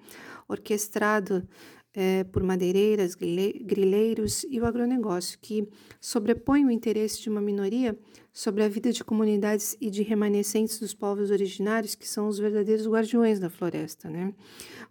orquestrado 0.48 1.46
é, 1.94 2.24
por 2.24 2.42
madeireiras, 2.42 3.14
grileiros 3.14 4.44
e 4.48 4.60
o 4.60 4.66
agronegócio, 4.66 5.38
que 5.40 5.68
sobrepõe 6.00 6.64
o 6.64 6.70
interesse 6.70 7.20
de 7.20 7.28
uma 7.28 7.40
minoria 7.40 7.98
sobre 8.32 8.62
a 8.62 8.68
vida 8.68 8.92
de 8.92 9.02
comunidades 9.02 9.76
e 9.80 9.90
de 9.90 10.02
remanescentes 10.02 10.78
dos 10.78 10.94
povos 10.94 11.30
originários, 11.30 11.94
que 11.94 12.08
são 12.08 12.28
os 12.28 12.38
verdadeiros 12.38 12.86
guardiões 12.86 13.40
da 13.40 13.50
floresta. 13.50 14.08
Né? 14.08 14.32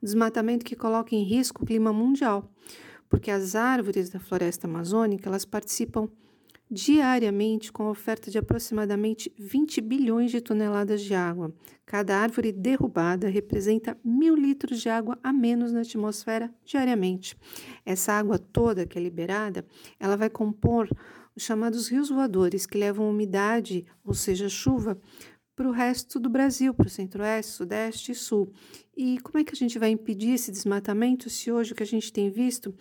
O 0.02 0.06
desmatamento 0.06 0.66
que 0.66 0.76
coloca 0.76 1.16
em 1.16 1.24
risco 1.24 1.64
o 1.64 1.66
clima 1.66 1.94
mundial, 1.94 2.52
porque 3.08 3.32
as 3.32 3.56
árvores 3.56 4.10
da 4.10 4.20
floresta 4.20 4.68
amazônica 4.68 5.28
elas 5.30 5.46
participam 5.46 6.10
diariamente 6.70 7.72
com 7.72 7.90
oferta 7.90 8.30
de 8.30 8.38
aproximadamente 8.38 9.34
20 9.40 9.82
bilhões 9.82 10.30
de 10.30 10.40
toneladas 10.40 11.02
de 11.02 11.16
água. 11.16 11.54
Cada 11.86 12.18
árvore 12.18 12.52
derrubada 12.52 13.28
representa 13.28 13.98
mil 14.04 14.36
litros 14.36 14.80
de 14.80 14.90
água 14.90 15.18
a 15.24 15.34
menos 15.34 15.72
na 15.72 15.82
atmosfera 15.82 16.54
diariamente. 16.64 17.36
Essa 17.84 18.14
água 18.14 18.38
toda 18.38 18.86
que 18.86 19.00
é 19.00 19.02
liberada, 19.02 19.66
ela 20.00 20.16
vai 20.16 20.30
compor 20.30 20.88
os 21.36 21.44
chamados 21.44 21.88
rios 21.88 22.10
voadores, 22.10 22.66
que 22.66 22.78
levam 22.78 23.10
umidade, 23.10 23.86
ou 24.04 24.14
seja, 24.14 24.48
chuva, 24.48 25.00
para 25.56 25.68
o 25.68 25.72
resto 25.72 26.20
do 26.20 26.30
Brasil, 26.30 26.74
para 26.74 26.88
o 26.88 26.90
centro-oeste, 26.90 27.52
sudeste 27.52 28.12
e 28.12 28.16
sul. 28.16 28.52
E 28.96 29.20
como 29.20 29.40
é 29.40 29.44
que 29.44 29.54
a 29.54 29.58
gente 29.58 29.80
vai 29.80 29.90
impedir 29.90 30.32
esse 30.32 30.52
desmatamento 30.52 31.30
se 31.30 31.52
hoje 31.52 31.74
o 31.74 31.76
que 31.76 31.84
a 31.84 31.86
gente 31.86 32.14
tem 32.14 32.30
visto 32.30 32.74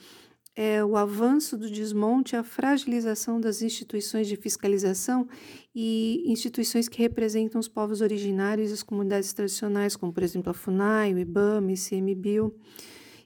é 0.60 0.84
o 0.84 0.96
avanço 0.96 1.56
do 1.56 1.70
desmonte, 1.70 2.34
a 2.34 2.42
fragilização 2.42 3.40
das 3.40 3.62
instituições 3.62 4.26
de 4.26 4.34
fiscalização 4.34 5.28
e 5.72 6.24
instituições 6.26 6.88
que 6.88 7.00
representam 7.00 7.60
os 7.60 7.68
povos 7.68 8.00
originários 8.00 8.70
e 8.70 8.72
as 8.72 8.82
comunidades 8.82 9.32
tradicionais, 9.32 9.94
como 9.94 10.12
por 10.12 10.24
exemplo 10.24 10.50
a 10.50 10.52
FUNAI, 10.52 11.14
o 11.14 11.18
IBAMA, 11.20 11.70
ICMBio. 11.70 12.52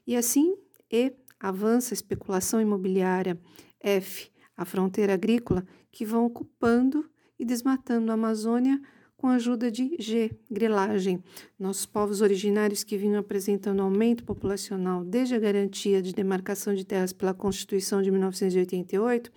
E 0.05 0.15
assim, 0.15 0.55
E, 0.91 1.11
avança 1.39 1.95
a 1.95 1.95
especulação 1.95 2.61
imobiliária, 2.61 3.41
F, 3.79 4.29
a 4.55 4.63
fronteira 4.63 5.15
agrícola, 5.15 5.65
que 5.91 6.05
vão 6.05 6.27
ocupando 6.27 7.03
e 7.39 7.43
desmatando 7.43 8.11
a 8.11 8.13
Amazônia 8.13 8.79
com 9.23 9.29
a 9.29 9.35
ajuda 9.35 9.71
de 9.71 9.95
G, 9.99 10.37
grilagem. 10.51 11.23
Nossos 11.57 11.85
povos 11.85 12.19
originários 12.19 12.83
que 12.83 12.97
vinham 12.97 13.21
apresentando 13.21 13.81
aumento 13.81 14.21
populacional 14.25 15.01
desde 15.05 15.33
a 15.33 15.39
garantia 15.39 16.01
de 16.01 16.11
demarcação 16.11 16.75
de 16.75 16.83
terras 16.83 17.13
pela 17.13 17.33
Constituição 17.33 18.01
de 18.01 18.11
1988, 18.11 19.31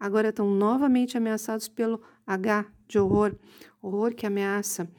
agora 0.00 0.30
estão 0.30 0.50
novamente 0.50 1.16
ameaçados 1.16 1.68
pelo 1.68 2.02
H 2.26 2.66
de 2.88 2.98
horror, 2.98 3.32
horror 3.80 4.12
que 4.12 4.26
ameaça 4.26 4.90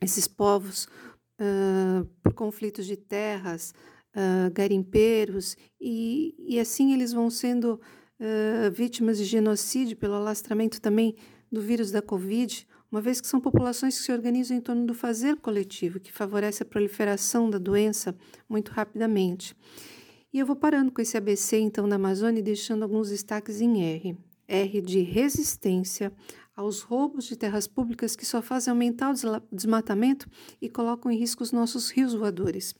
esses 0.00 0.26
povos 0.26 0.88
uh, 1.38 2.06
por 2.22 2.32
conflitos 2.32 2.86
de 2.86 2.96
terras, 2.96 3.74
uh, 4.16 4.50
garimpeiros, 4.54 5.54
e, 5.78 6.34
e 6.38 6.58
assim 6.58 6.94
eles 6.94 7.12
vão 7.12 7.28
sendo 7.28 7.74
uh, 7.74 8.70
vítimas 8.72 9.18
de 9.18 9.26
genocídio 9.26 9.98
pelo 9.98 10.14
alastramento 10.14 10.80
também 10.80 11.14
do 11.52 11.60
vírus 11.60 11.90
da 11.90 12.00
Covid, 12.00 12.66
uma 12.90 13.00
vez 13.00 13.20
que 13.20 13.28
são 13.28 13.40
populações 13.40 13.96
que 13.96 14.04
se 14.04 14.12
organizam 14.12 14.56
em 14.56 14.60
torno 14.60 14.84
do 14.84 14.94
fazer 14.94 15.36
coletivo, 15.36 16.00
que 16.00 16.12
favorece 16.12 16.62
a 16.62 16.66
proliferação 16.66 17.48
da 17.48 17.58
doença 17.58 18.16
muito 18.48 18.70
rapidamente. 18.72 19.56
E 20.32 20.38
eu 20.38 20.46
vou 20.46 20.56
parando 20.56 20.92
com 20.92 21.00
esse 21.00 21.16
ABC, 21.16 21.58
então, 21.58 21.88
da 21.88 21.96
Amazônia 21.96 22.42
deixando 22.42 22.82
alguns 22.82 23.10
destaques 23.10 23.60
em 23.60 23.82
R. 23.82 24.16
R 24.46 24.80
de 24.80 25.00
resistência 25.00 26.12
aos 26.54 26.82
roubos 26.82 27.24
de 27.24 27.36
terras 27.36 27.66
públicas 27.66 28.14
que 28.14 28.26
só 28.26 28.42
fazem 28.42 28.70
aumentar 28.70 29.10
o 29.10 29.14
desmatamento 29.50 30.28
e 30.60 30.68
colocam 30.68 31.10
em 31.10 31.16
risco 31.16 31.42
os 31.42 31.52
nossos 31.52 31.90
rios 31.90 32.12
voadores. 32.12 32.74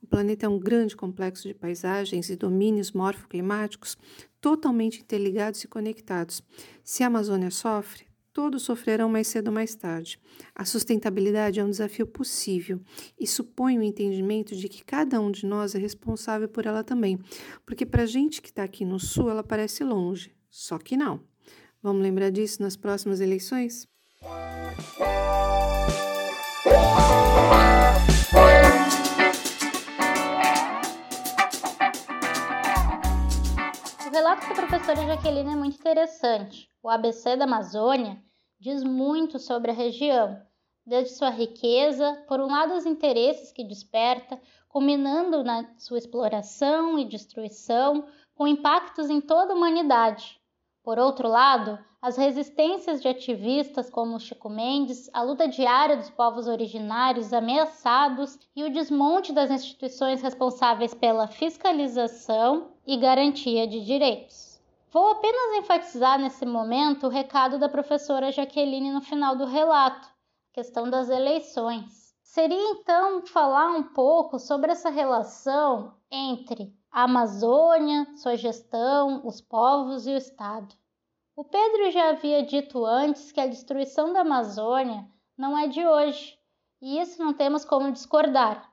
O 0.00 0.06
planeta 0.06 0.46
é 0.46 0.48
um 0.48 0.58
grande 0.58 0.94
complexo 0.94 1.48
de 1.48 1.54
paisagens 1.54 2.28
e 2.30 2.36
domínios 2.36 2.92
morfoclimáticos 2.92 3.96
totalmente 4.40 5.00
interligados 5.00 5.64
e 5.64 5.68
conectados. 5.68 6.42
Se 6.84 7.02
a 7.02 7.06
Amazônia 7.06 7.50
sofre, 7.50 8.06
todos 8.34 8.62
sofrerão 8.62 9.08
mais 9.08 9.28
cedo 9.28 9.48
ou 9.48 9.54
mais 9.54 9.74
tarde. 9.76 10.20
A 10.54 10.64
sustentabilidade 10.64 11.60
é 11.60 11.64
um 11.64 11.70
desafio 11.70 12.04
possível 12.04 12.80
e 13.18 13.26
supõe 13.26 13.78
o 13.78 13.82
entendimento 13.82 14.56
de 14.56 14.68
que 14.68 14.84
cada 14.84 15.20
um 15.20 15.30
de 15.30 15.46
nós 15.46 15.74
é 15.74 15.78
responsável 15.78 16.48
por 16.48 16.66
ela 16.66 16.82
também, 16.82 17.18
porque 17.64 17.86
para 17.86 18.02
a 18.02 18.06
gente 18.06 18.42
que 18.42 18.48
está 18.48 18.64
aqui 18.64 18.84
no 18.84 18.98
Sul, 18.98 19.30
ela 19.30 19.44
parece 19.44 19.84
longe, 19.84 20.34
só 20.50 20.76
que 20.76 20.96
não. 20.96 21.20
Vamos 21.80 22.02
lembrar 22.02 22.30
disso 22.30 22.60
nas 22.60 22.76
próximas 22.76 23.20
eleições? 23.20 23.86
Relato 34.34 34.48
da 34.48 34.54
professora 34.54 35.06
Jaqueline 35.06 35.52
é 35.52 35.56
muito 35.56 35.78
interessante. 35.78 36.68
O 36.82 36.88
ABC 36.88 37.36
da 37.36 37.44
Amazônia 37.44 38.20
diz 38.58 38.82
muito 38.82 39.38
sobre 39.38 39.70
a 39.70 39.74
região, 39.74 40.40
desde 40.84 41.14
sua 41.14 41.30
riqueza, 41.30 42.24
por 42.26 42.40
um 42.40 42.46
lado 42.46 42.74
os 42.74 42.84
interesses 42.84 43.52
que 43.52 43.62
desperta, 43.62 44.40
culminando 44.68 45.44
na 45.44 45.64
sua 45.78 45.98
exploração 45.98 46.98
e 46.98 47.04
destruição, 47.04 48.06
com 48.34 48.46
impactos 48.46 49.08
em 49.08 49.20
toda 49.20 49.52
a 49.52 49.56
humanidade. 49.56 50.40
Por 50.82 50.98
outro 50.98 51.28
lado, 51.28 51.78
as 52.02 52.16
resistências 52.16 53.00
de 53.00 53.06
ativistas 53.06 53.88
como 53.88 54.18
Chico 54.18 54.50
Mendes, 54.50 55.08
a 55.12 55.22
luta 55.22 55.46
diária 55.46 55.96
dos 55.96 56.10
povos 56.10 56.48
originários 56.48 57.32
ameaçados 57.32 58.36
e 58.56 58.64
o 58.64 58.72
desmonte 58.72 59.32
das 59.32 59.50
instituições 59.50 60.20
responsáveis 60.22 60.92
pela 60.92 61.28
fiscalização 61.28 62.73
e 62.86 62.96
garantia 62.96 63.66
de 63.66 63.84
direitos. 63.84 64.60
Vou 64.90 65.10
apenas 65.10 65.58
enfatizar 65.58 66.18
nesse 66.18 66.46
momento 66.46 67.06
o 67.06 67.10
recado 67.10 67.58
da 67.58 67.68
professora 67.68 68.30
Jaqueline 68.30 68.92
no 68.92 69.00
final 69.00 69.34
do 69.34 69.44
relato, 69.44 70.08
questão 70.52 70.88
das 70.88 71.08
eleições. 71.08 72.14
Seria 72.22 72.70
então 72.70 73.26
falar 73.26 73.70
um 73.72 73.82
pouco 73.82 74.38
sobre 74.38 74.70
essa 74.70 74.90
relação 74.90 75.94
entre 76.10 76.72
a 76.90 77.04
Amazônia, 77.04 78.06
sua 78.16 78.36
gestão, 78.36 79.26
os 79.26 79.40
povos 79.40 80.06
e 80.06 80.10
o 80.10 80.16
Estado. 80.16 80.74
O 81.36 81.42
Pedro 81.42 81.90
já 81.90 82.10
havia 82.10 82.44
dito 82.44 82.84
antes 82.84 83.32
que 83.32 83.40
a 83.40 83.48
destruição 83.48 84.12
da 84.12 84.20
Amazônia 84.20 85.04
não 85.36 85.58
é 85.58 85.66
de 85.66 85.84
hoje, 85.84 86.38
e 86.80 87.00
isso 87.00 87.20
não 87.20 87.34
temos 87.34 87.64
como 87.64 87.90
discordar. 87.90 88.72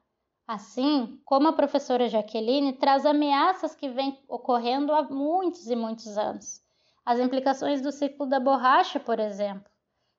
Assim, 0.53 1.17
como 1.23 1.47
a 1.47 1.53
professora 1.53 2.09
Jaqueline 2.09 2.73
traz 2.73 3.05
ameaças 3.05 3.73
que 3.73 3.87
vêm 3.87 4.21
ocorrendo 4.27 4.93
há 4.93 5.01
muitos 5.03 5.69
e 5.69 5.77
muitos 5.77 6.17
anos. 6.17 6.61
As 7.05 7.21
implicações 7.21 7.81
do 7.81 7.89
ciclo 7.89 8.25
da 8.25 8.37
borracha, 8.37 8.99
por 8.99 9.17
exemplo, 9.17 9.63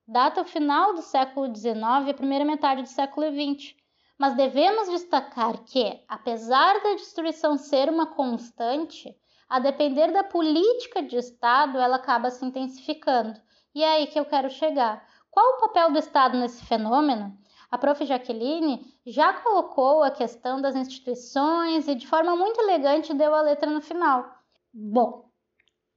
data 0.09 0.41
o 0.41 0.45
final 0.47 0.95
do 0.95 1.03
século 1.03 1.55
XIX 1.55 2.07
e 2.07 2.11
a 2.12 2.15
primeira 2.15 2.47
metade 2.47 2.81
do 2.81 2.89
século 2.89 3.27
XX. 3.27 3.75
Mas 4.17 4.35
devemos 4.35 4.89
destacar 4.89 5.65
que, 5.65 6.03
apesar 6.09 6.83
da 6.83 6.95
destruição 6.95 7.59
ser 7.59 7.91
uma 7.91 8.07
constante, 8.07 9.15
a 9.47 9.59
depender 9.59 10.12
da 10.12 10.25
política 10.25 11.03
de 11.03 11.17
Estado, 11.17 11.77
ela 11.77 11.97
acaba 11.97 12.31
se 12.31 12.43
intensificando. 12.43 13.39
E 13.75 13.85
é 13.85 13.97
aí 13.97 14.07
que 14.07 14.19
eu 14.19 14.25
quero 14.25 14.49
chegar. 14.49 15.07
Qual 15.31 15.57
o 15.57 15.61
papel 15.61 15.93
do 15.93 15.99
Estado 15.99 16.39
nesse 16.39 16.65
fenômeno? 16.65 17.39
A 17.73 17.79
prof. 17.79 18.05
Jaqueline 18.05 18.95
já 19.07 19.33
colocou 19.33 20.02
a 20.02 20.11
questão 20.11 20.61
das 20.61 20.76
instituições 20.76 21.88
e 21.88 21.95
de 21.95 22.07
forma 22.07 22.37
muito 22.37 22.61
elegante 22.61 23.14
deu 23.14 23.35
a 23.35 23.41
letra 23.41 23.71
no 23.71 23.81
final. 23.81 24.31
Bom, 24.71 25.31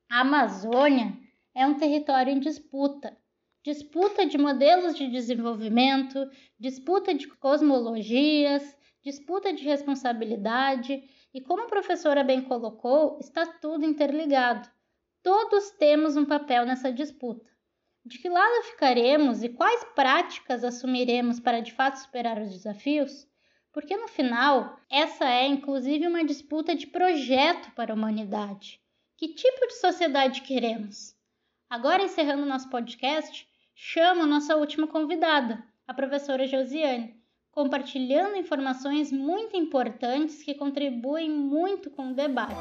a 0.09 0.21
Amazônia 0.21 1.11
é 1.53 1.67
um 1.67 1.73
território 1.73 2.31
em 2.31 2.39
disputa. 2.39 3.17
Disputa 3.61 4.25
de 4.25 4.37
modelos 4.37 4.95
de 4.95 5.09
desenvolvimento, 5.09 6.29
disputa 6.57 7.13
de 7.13 7.27
cosmologias, 7.27 8.63
disputa 9.03 9.51
de 9.51 9.65
responsabilidade 9.65 11.03
e 11.33 11.41
como 11.41 11.63
a 11.63 11.67
professora 11.67 12.23
bem 12.23 12.41
colocou, 12.41 13.19
está 13.19 13.45
tudo 13.45 13.83
interligado. 13.83 14.69
Todos 15.21 15.71
temos 15.71 16.15
um 16.15 16.23
papel 16.23 16.65
nessa 16.65 16.89
disputa. 16.89 17.54
De 18.05 18.19
que 18.19 18.29
lado 18.29 18.63
ficaremos 18.65 19.41
e 19.41 19.49
quais 19.49 19.83
práticas 19.95 20.63
assumiremos 20.63 21.39
para 21.39 21.59
de 21.59 21.73
fato 21.73 21.95
superar 21.95 22.39
os 22.39 22.51
desafios? 22.51 23.27
Porque 23.73 23.97
no 23.97 24.07
final, 24.07 24.79
essa 24.91 25.25
é 25.25 25.47
inclusive 25.47 26.05
uma 26.05 26.23
disputa 26.23 26.75
de 26.75 26.85
projeto 26.85 27.71
para 27.71 27.91
a 27.91 27.95
humanidade. 27.95 28.79
Que 29.17 29.29
tipo 29.29 29.65
de 29.65 29.73
sociedade 29.79 30.41
queremos? 30.41 31.15
Agora, 31.67 32.03
encerrando 32.03 32.45
nosso 32.45 32.69
podcast, 32.69 33.47
chamo 33.73 34.27
nossa 34.27 34.55
última 34.55 34.85
convidada, 34.85 35.63
a 35.87 35.93
professora 35.93 36.45
Josiane, 36.45 37.19
compartilhando 37.49 38.35
informações 38.35 39.11
muito 39.11 39.57
importantes 39.57 40.43
que 40.43 40.53
contribuem 40.53 41.31
muito 41.31 41.89
com 41.89 42.11
o 42.11 42.13
debate. 42.13 42.53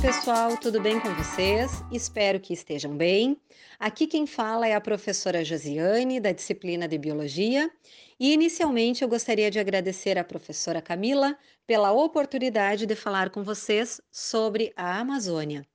Pessoal, 0.00 0.56
tudo 0.56 0.80
bem 0.80 1.00
com 1.00 1.12
vocês? 1.14 1.82
Espero 1.90 2.38
que 2.38 2.52
estejam 2.52 2.96
bem. 2.96 3.36
Aqui 3.80 4.06
quem 4.06 4.28
fala 4.28 4.68
é 4.68 4.72
a 4.72 4.80
professora 4.80 5.44
Josiane, 5.44 6.20
da 6.20 6.30
disciplina 6.30 6.86
de 6.86 6.96
Biologia, 6.96 7.68
e 8.18 8.32
inicialmente 8.32 9.02
eu 9.02 9.08
gostaria 9.08 9.50
de 9.50 9.58
agradecer 9.58 10.16
à 10.16 10.22
professora 10.22 10.80
Camila 10.80 11.36
pela 11.66 11.90
oportunidade 11.90 12.86
de 12.86 12.94
falar 12.94 13.30
com 13.30 13.42
vocês 13.42 14.00
sobre 14.08 14.72
a 14.76 15.00
Amazônia. 15.00 15.66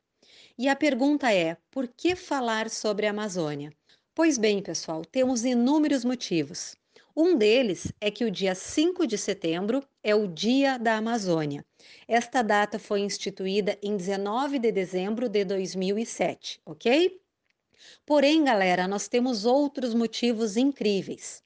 E 0.57 0.69
a 0.69 0.75
pergunta 0.75 1.33
é: 1.33 1.57
por 1.69 1.89
que 1.89 2.15
falar 2.15 2.69
sobre 2.69 3.05
a 3.05 3.09
Amazônia? 3.09 3.73
Pois 4.15 4.37
bem, 4.37 4.61
pessoal, 4.61 5.03
temos 5.03 5.43
inúmeros 5.43 6.05
motivos. 6.05 6.77
Um 7.15 7.37
deles 7.37 7.93
é 8.01 8.09
que 8.09 8.25
o 8.25 8.31
dia 8.31 8.55
5 8.55 9.05
de 9.05 9.19
setembro 9.19 9.83
é 10.01 10.15
o 10.15 10.27
Dia 10.27 10.79
da 10.79 10.97
Amazônia. 10.97 11.63
Esta 12.07 12.41
data 12.41 12.79
foi 12.79 13.01
instituída 13.01 13.77
em 13.83 13.95
19 13.95 14.57
de 14.57 14.71
dezembro 14.71 15.29
de 15.29 15.45
2007, 15.45 16.59
ok? 16.65 17.21
Porém, 18.03 18.43
galera, 18.43 18.87
nós 18.87 19.07
temos 19.07 19.45
outros 19.45 19.93
motivos 19.93 20.57
incríveis. 20.57 21.43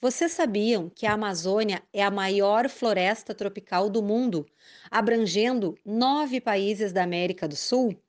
Vocês 0.00 0.30
sabiam 0.30 0.88
que 0.88 1.06
a 1.06 1.14
Amazônia 1.14 1.82
é 1.92 2.04
a 2.04 2.10
maior 2.10 2.68
floresta 2.68 3.34
tropical 3.34 3.90
do 3.90 4.00
mundo, 4.00 4.46
abrangendo 4.88 5.74
nove 5.84 6.40
países 6.40 6.92
da 6.92 7.02
América 7.02 7.48
do 7.48 7.56
Sul? 7.56 8.00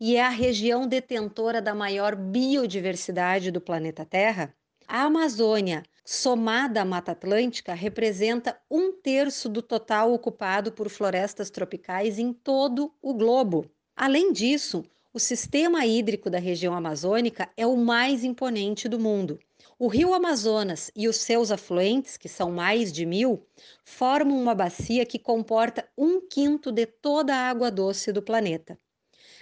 E 0.00 0.16
é 0.16 0.22
a 0.22 0.28
região 0.28 0.88
detentora 0.88 1.62
da 1.62 1.72
maior 1.72 2.16
biodiversidade 2.16 3.52
do 3.52 3.60
planeta 3.60 4.04
Terra? 4.04 4.52
A 4.88 5.02
Amazônia, 5.02 5.84
somada 6.10 6.80
à 6.80 6.84
Mata 6.86 7.12
Atlântica, 7.12 7.74
representa 7.74 8.58
um 8.70 8.90
terço 8.90 9.46
do 9.46 9.60
total 9.60 10.10
ocupado 10.10 10.72
por 10.72 10.88
florestas 10.88 11.50
tropicais 11.50 12.18
em 12.18 12.32
todo 12.32 12.90
o 13.02 13.12
globo. 13.12 13.70
Além 13.94 14.32
disso, 14.32 14.82
o 15.12 15.18
sistema 15.18 15.84
hídrico 15.84 16.30
da 16.30 16.38
região 16.38 16.72
amazônica 16.72 17.50
é 17.58 17.66
o 17.66 17.76
mais 17.76 18.24
imponente 18.24 18.88
do 18.88 18.98
mundo. 18.98 19.38
O 19.78 19.86
rio 19.86 20.14
Amazonas 20.14 20.90
e 20.96 21.06
os 21.08 21.18
seus 21.18 21.50
afluentes, 21.50 22.16
que 22.16 22.26
são 22.26 22.50
mais 22.50 22.90
de 22.90 23.04
mil, 23.04 23.46
formam 23.84 24.40
uma 24.40 24.54
bacia 24.54 25.04
que 25.04 25.18
comporta 25.18 25.86
um 25.94 26.26
quinto 26.26 26.72
de 26.72 26.86
toda 26.86 27.34
a 27.34 27.50
água 27.50 27.70
doce 27.70 28.12
do 28.12 28.22
planeta. 28.22 28.78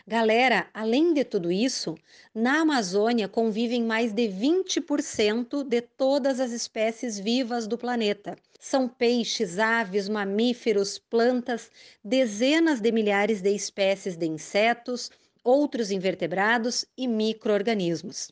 Galera, 0.09 0.71
além 0.73 1.13
de 1.13 1.25
tudo 1.25 1.51
isso, 1.51 1.97
na 2.33 2.61
Amazônia 2.61 3.27
convivem 3.27 3.83
mais 3.83 4.13
de 4.13 4.29
20% 4.29 5.65
de 5.65 5.81
todas 5.81 6.39
as 6.39 6.53
espécies 6.53 7.19
vivas 7.19 7.67
do 7.67 7.77
planeta. 7.77 8.39
São 8.61 8.89
peixes, 8.89 9.59
aves, 9.59 10.09
mamíferos, 10.09 10.97
plantas, 10.97 11.73
dezenas 12.05 12.81
de 12.81 12.93
milhares 12.93 13.43
de 13.43 13.51
espécies 13.51 14.17
de 14.17 14.27
insetos, 14.27 15.11
outros 15.43 15.91
invertebrados 15.91 16.85
e 16.97 17.09
microorganismos. 17.09 18.31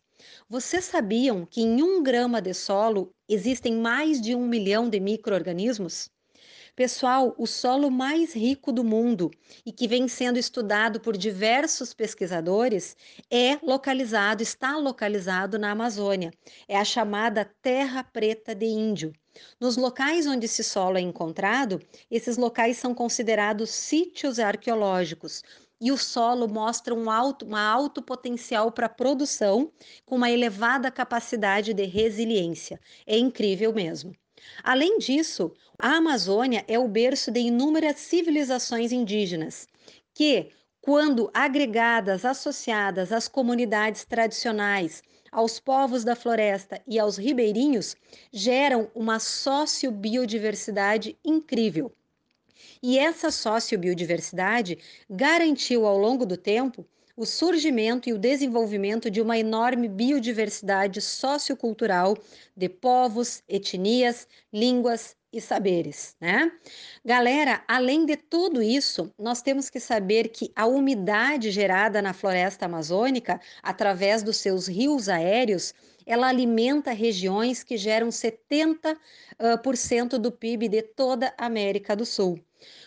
Vocês 0.49 0.85
sabiam 0.85 1.45
que 1.45 1.63
em 1.63 1.83
um 1.83 2.05
grama 2.05 2.41
de 2.41 2.55
solo 2.55 3.13
existem 3.29 3.75
mais 3.75 4.21
de 4.21 4.33
um 4.37 4.47
milhão 4.47 4.89
de 4.89 5.01
micro-organismos? 5.01 6.09
Pessoal, 6.77 7.33
o 7.39 7.47
solo 7.47 7.89
mais 7.89 8.35
rico 8.35 8.73
do 8.73 8.83
mundo 8.83 9.31
e 9.65 9.71
que 9.71 9.87
vem 9.87 10.09
sendo 10.09 10.41
estudado 10.41 10.99
por 11.01 11.17
diversos 11.17 11.95
pesquisadores 11.95 12.97
é 13.31 13.57
localizado, 13.63 14.43
está 14.43 14.77
localizado 14.77 15.57
na 15.57 15.71
Amazônia. 15.71 16.33
É 16.67 16.77
a 16.77 16.85
chamada 16.85 17.45
Terra 17.63 18.03
Preta 18.03 18.57
de 18.57 18.67
Índio. 18.67 19.13
Nos 19.61 19.77
locais 19.77 20.27
onde 20.27 20.47
esse 20.47 20.65
solo 20.65 20.99
é 20.99 21.01
encontrado, 21.01 21.81
esses 22.11 22.37
locais 22.37 22.77
são 22.77 22.93
considerados 22.93 23.71
sítios 23.71 24.41
arqueológicos, 24.41 25.43
e 25.81 25.93
o 25.93 25.97
solo 25.97 26.49
mostra 26.49 26.93
um 26.93 27.09
alto, 27.09 27.47
uma 27.47 27.61
alto 27.61 28.03
potencial 28.03 28.73
para 28.73 28.89
produção, 28.89 29.73
com 30.05 30.17
uma 30.17 30.31
elevada 30.31 30.91
capacidade 30.91 31.73
de 31.73 31.85
resiliência. 31.85 32.81
É 33.07 33.17
incrível 33.17 33.73
mesmo. 33.73 34.13
Além 34.63 34.99
disso, 34.99 35.53
a 35.79 35.97
Amazônia 35.97 36.65
é 36.69 36.79
o 36.79 36.89
berço 36.89 37.31
de 37.31 37.41
inúmeras 37.41 37.97
civilizações 37.97 38.93
indígenas 38.93 39.67
que, 40.13 40.51
quando 40.81 41.31
agregadas, 41.33 42.25
associadas 42.25 43.11
às 43.11 43.27
comunidades 43.27 44.05
tradicionais, 44.05 45.03
aos 45.33 45.59
povos 45.59 46.05
da 46.05 46.15
floresta 46.15 46.81
e 46.87 46.99
aos 46.99 47.17
ribeirinhos, 47.17 47.97
geram 48.33 48.91
uma 48.95 49.19
sociobiodiversidade 49.19 51.19
incrível. 51.25 51.91
E 52.83 52.99
essa 52.99 53.31
sociobiodiversidade 53.31 54.79
garantiu 55.09 55.87
ao 55.87 55.99
longo 55.99 56.27
do 56.27 56.37
tempo 56.37 56.87
o 57.17 57.25
surgimento 57.25 58.09
e 58.09 58.13
o 58.13 58.19
desenvolvimento 58.19 59.11
de 59.11 59.21
uma 59.21 59.39
enorme 59.39 59.89
biodiversidade 59.89 61.01
sociocultural 61.01 62.17
de 62.57 62.69
povos, 62.69 63.43
etnias, 63.49 64.27
línguas 64.53 65.17
e 65.33 65.41
saberes, 65.41 66.15
né? 66.21 66.51
Galera, 67.05 67.65
além 67.67 68.07
de 68.07 68.17
tudo 68.17 68.63
isso, 68.63 69.13
nós 69.19 69.43
temos 69.43 69.69
que 69.69 69.81
saber 69.81 70.29
que 70.29 70.53
a 70.55 70.67
umidade 70.67 71.51
gerada 71.51 72.01
na 72.01 72.13
floresta 72.13 72.67
amazônica 72.67 73.41
através 73.63 74.23
dos 74.23 74.37
seus 74.37 74.69
rios 74.69 75.09
aéreos 75.09 75.75
ela 76.07 76.29
alimenta 76.29 76.93
regiões 76.93 77.63
que 77.63 77.77
geram 77.77 78.09
70% 78.09 78.97
uh, 80.13 80.19
do 80.19 80.31
PIB 80.31 80.69
de 80.69 80.83
toda 80.83 81.35
a 81.39 81.47
América 81.47 81.97
do 81.97 82.05
Sul. 82.05 82.39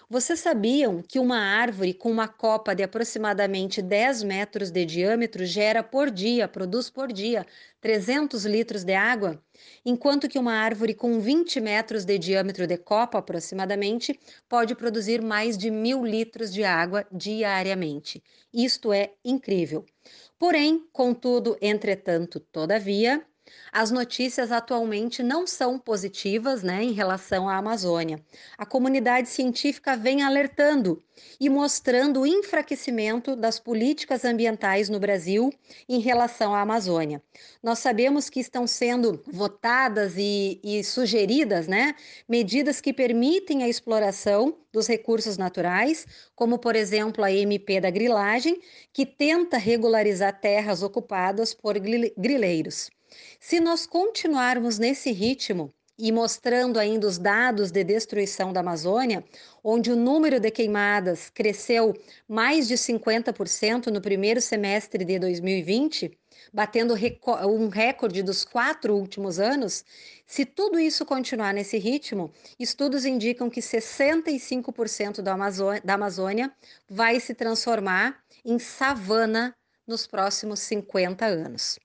Vocês 0.09 0.39
sabiam 0.39 1.01
que 1.01 1.19
uma 1.19 1.37
árvore 1.37 1.93
com 1.93 2.09
uma 2.09 2.27
copa 2.27 2.73
de 2.73 2.81
aproximadamente 2.81 3.81
10 3.81 4.23
metros 4.23 4.71
de 4.71 4.85
diâmetro 4.85 5.45
gera 5.45 5.83
por 5.83 6.09
dia, 6.09 6.47
produz 6.47 6.89
por 6.89 7.11
dia, 7.11 7.45
300 7.81 8.45
litros 8.45 8.83
de 8.83 8.93
água? 8.93 9.43
Enquanto 9.85 10.29
que 10.29 10.39
uma 10.39 10.53
árvore 10.53 10.93
com 10.93 11.19
20 11.19 11.59
metros 11.59 12.05
de 12.05 12.17
diâmetro 12.17 12.65
de 12.65 12.77
copa, 12.77 13.17
aproximadamente, 13.17 14.17
pode 14.47 14.75
produzir 14.75 15.21
mais 15.21 15.57
de 15.57 15.69
mil 15.69 16.05
litros 16.05 16.53
de 16.53 16.63
água 16.63 17.05
diariamente. 17.11 18.23
Isto 18.53 18.93
é 18.93 19.13
incrível. 19.25 19.85
Porém, 20.39 20.87
contudo, 20.93 21.57
entretanto, 21.61 22.39
todavia, 22.39 23.25
as 23.71 23.91
notícias 23.91 24.51
atualmente 24.51 25.21
não 25.21 25.45
são 25.45 25.77
positivas 25.77 26.63
né, 26.63 26.83
em 26.83 26.91
relação 26.91 27.47
à 27.47 27.57
Amazônia. 27.57 28.19
A 28.57 28.65
comunidade 28.65 29.29
científica 29.29 29.95
vem 29.95 30.23
alertando 30.23 31.03
e 31.39 31.49
mostrando 31.49 32.21
o 32.21 32.27
enfraquecimento 32.27 33.35
das 33.35 33.59
políticas 33.59 34.23
ambientais 34.23 34.89
no 34.89 34.99
Brasil 34.99 35.51
em 35.87 35.99
relação 35.99 36.53
à 36.53 36.61
Amazônia. 36.61 37.21
Nós 37.61 37.79
sabemos 37.79 38.29
que 38.29 38.39
estão 38.39 38.67
sendo 38.67 39.21
votadas 39.27 40.13
e, 40.17 40.59
e 40.63 40.83
sugeridas 40.83 41.67
né, 41.67 41.95
medidas 42.27 42.81
que 42.81 42.93
permitem 42.93 43.63
a 43.63 43.69
exploração 43.69 44.57
dos 44.71 44.87
recursos 44.87 45.37
naturais, 45.37 46.05
como, 46.35 46.59
por 46.59 46.75
exemplo, 46.75 47.23
a 47.23 47.31
MP 47.31 47.81
da 47.81 47.89
grilagem, 47.89 48.59
que 48.93 49.05
tenta 49.05 49.57
regularizar 49.57 50.39
terras 50.39 50.83
ocupadas 50.83 51.53
por 51.53 51.75
grileiros. 51.79 52.89
Se 53.39 53.59
nós 53.59 53.85
continuarmos 53.85 54.77
nesse 54.79 55.11
ritmo, 55.11 55.73
e 55.99 56.11
mostrando 56.11 56.77
ainda 56.77 57.07
os 57.07 57.17
dados 57.17 57.71
de 57.71 57.83
destruição 57.83 58.53
da 58.53 58.59
Amazônia, 58.59 59.23
onde 59.63 59.91
o 59.91 59.95
número 59.95 60.39
de 60.39 60.51
queimadas 60.51 61.29
cresceu 61.29 61.93
mais 62.27 62.67
de 62.67 62.75
50% 62.75 63.87
no 63.87 63.99
primeiro 63.99 64.39
semestre 64.39 65.03
de 65.03 65.17
2020, 65.17 66.15
batendo 66.53 66.93
um 66.93 67.67
recorde 67.67 68.21
dos 68.21 68.45
quatro 68.45 68.95
últimos 68.95 69.39
anos, 69.39 69.83
se 70.25 70.45
tudo 70.45 70.79
isso 70.79 71.03
continuar 71.03 71.51
nesse 71.51 71.79
ritmo, 71.79 72.31
estudos 72.59 73.03
indicam 73.03 73.49
que 73.49 73.59
65% 73.59 75.21
da 75.21 75.33
Amazônia, 75.33 75.81
da 75.83 75.95
Amazônia 75.95 76.53
vai 76.87 77.19
se 77.19 77.33
transformar 77.33 78.21
em 78.45 78.59
savana 78.59 79.55
nos 79.87 80.05
próximos 80.05 80.59
50 80.59 81.25
anos. 81.25 81.79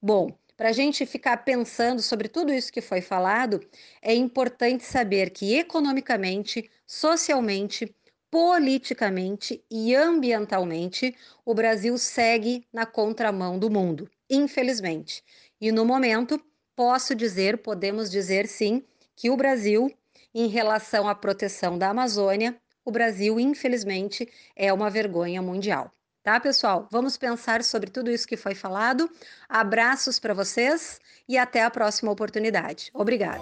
Bom, 0.00 0.30
para 0.56 0.70
a 0.70 0.72
gente 0.72 1.04
ficar 1.04 1.38
pensando 1.38 2.00
sobre 2.00 2.28
tudo 2.28 2.52
isso 2.52 2.72
que 2.72 2.80
foi 2.80 3.00
falado, 3.00 3.60
é 4.00 4.14
importante 4.14 4.84
saber 4.84 5.30
que 5.30 5.54
economicamente, 5.54 6.70
socialmente, 6.86 7.94
politicamente 8.30 9.62
e 9.70 9.94
ambientalmente, 9.94 11.14
o 11.44 11.54
Brasil 11.54 11.96
segue 11.98 12.66
na 12.72 12.86
contramão 12.86 13.58
do 13.58 13.70
mundo, 13.70 14.10
infelizmente. 14.28 15.22
E 15.60 15.70
no 15.70 15.84
momento, 15.84 16.40
posso 16.74 17.14
dizer, 17.14 17.58
podemos 17.58 18.10
dizer 18.10 18.46
sim, 18.46 18.82
que 19.14 19.30
o 19.30 19.36
Brasil, 19.36 19.90
em 20.34 20.48
relação 20.48 21.08
à 21.08 21.14
proteção 21.14 21.78
da 21.78 21.90
Amazônia, 21.90 22.56
o 22.84 22.90
Brasil, 22.90 23.40
infelizmente, 23.40 24.28
é 24.54 24.72
uma 24.72 24.90
vergonha 24.90 25.40
mundial. 25.42 25.90
Tá, 26.26 26.40
pessoal? 26.40 26.88
Vamos 26.90 27.16
pensar 27.16 27.62
sobre 27.62 27.88
tudo 27.88 28.10
isso 28.10 28.26
que 28.26 28.36
foi 28.36 28.52
falado. 28.52 29.08
Abraços 29.48 30.18
para 30.18 30.34
vocês 30.34 31.00
e 31.28 31.38
até 31.38 31.62
a 31.62 31.70
próxima 31.70 32.10
oportunidade. 32.10 32.90
Obrigada. 32.92 33.40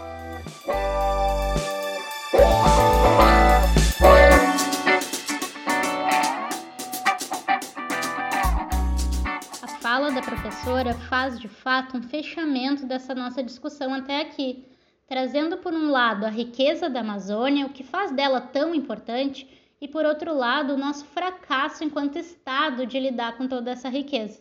A 9.62 9.66
fala 9.80 10.12
da 10.12 10.20
professora 10.20 10.92
faz 11.08 11.40
de 11.40 11.48
fato 11.48 11.96
um 11.96 12.02
fechamento 12.02 12.84
dessa 12.84 13.14
nossa 13.14 13.42
discussão 13.42 13.94
até 13.94 14.20
aqui, 14.20 14.62
trazendo 15.08 15.56
por 15.56 15.72
um 15.72 15.90
lado 15.90 16.26
a 16.26 16.28
riqueza 16.28 16.90
da 16.90 17.00
Amazônia, 17.00 17.64
o 17.64 17.70
que 17.70 17.82
faz 17.82 18.12
dela 18.12 18.42
tão 18.42 18.74
importante 18.74 19.63
e, 19.84 19.88
por 19.88 20.06
outro 20.06 20.34
lado, 20.34 20.72
o 20.72 20.78
nosso 20.78 21.04
fracasso 21.04 21.84
enquanto 21.84 22.18
Estado 22.18 22.86
de 22.86 22.98
lidar 22.98 23.36
com 23.36 23.46
toda 23.46 23.70
essa 23.70 23.90
riqueza. 23.90 24.40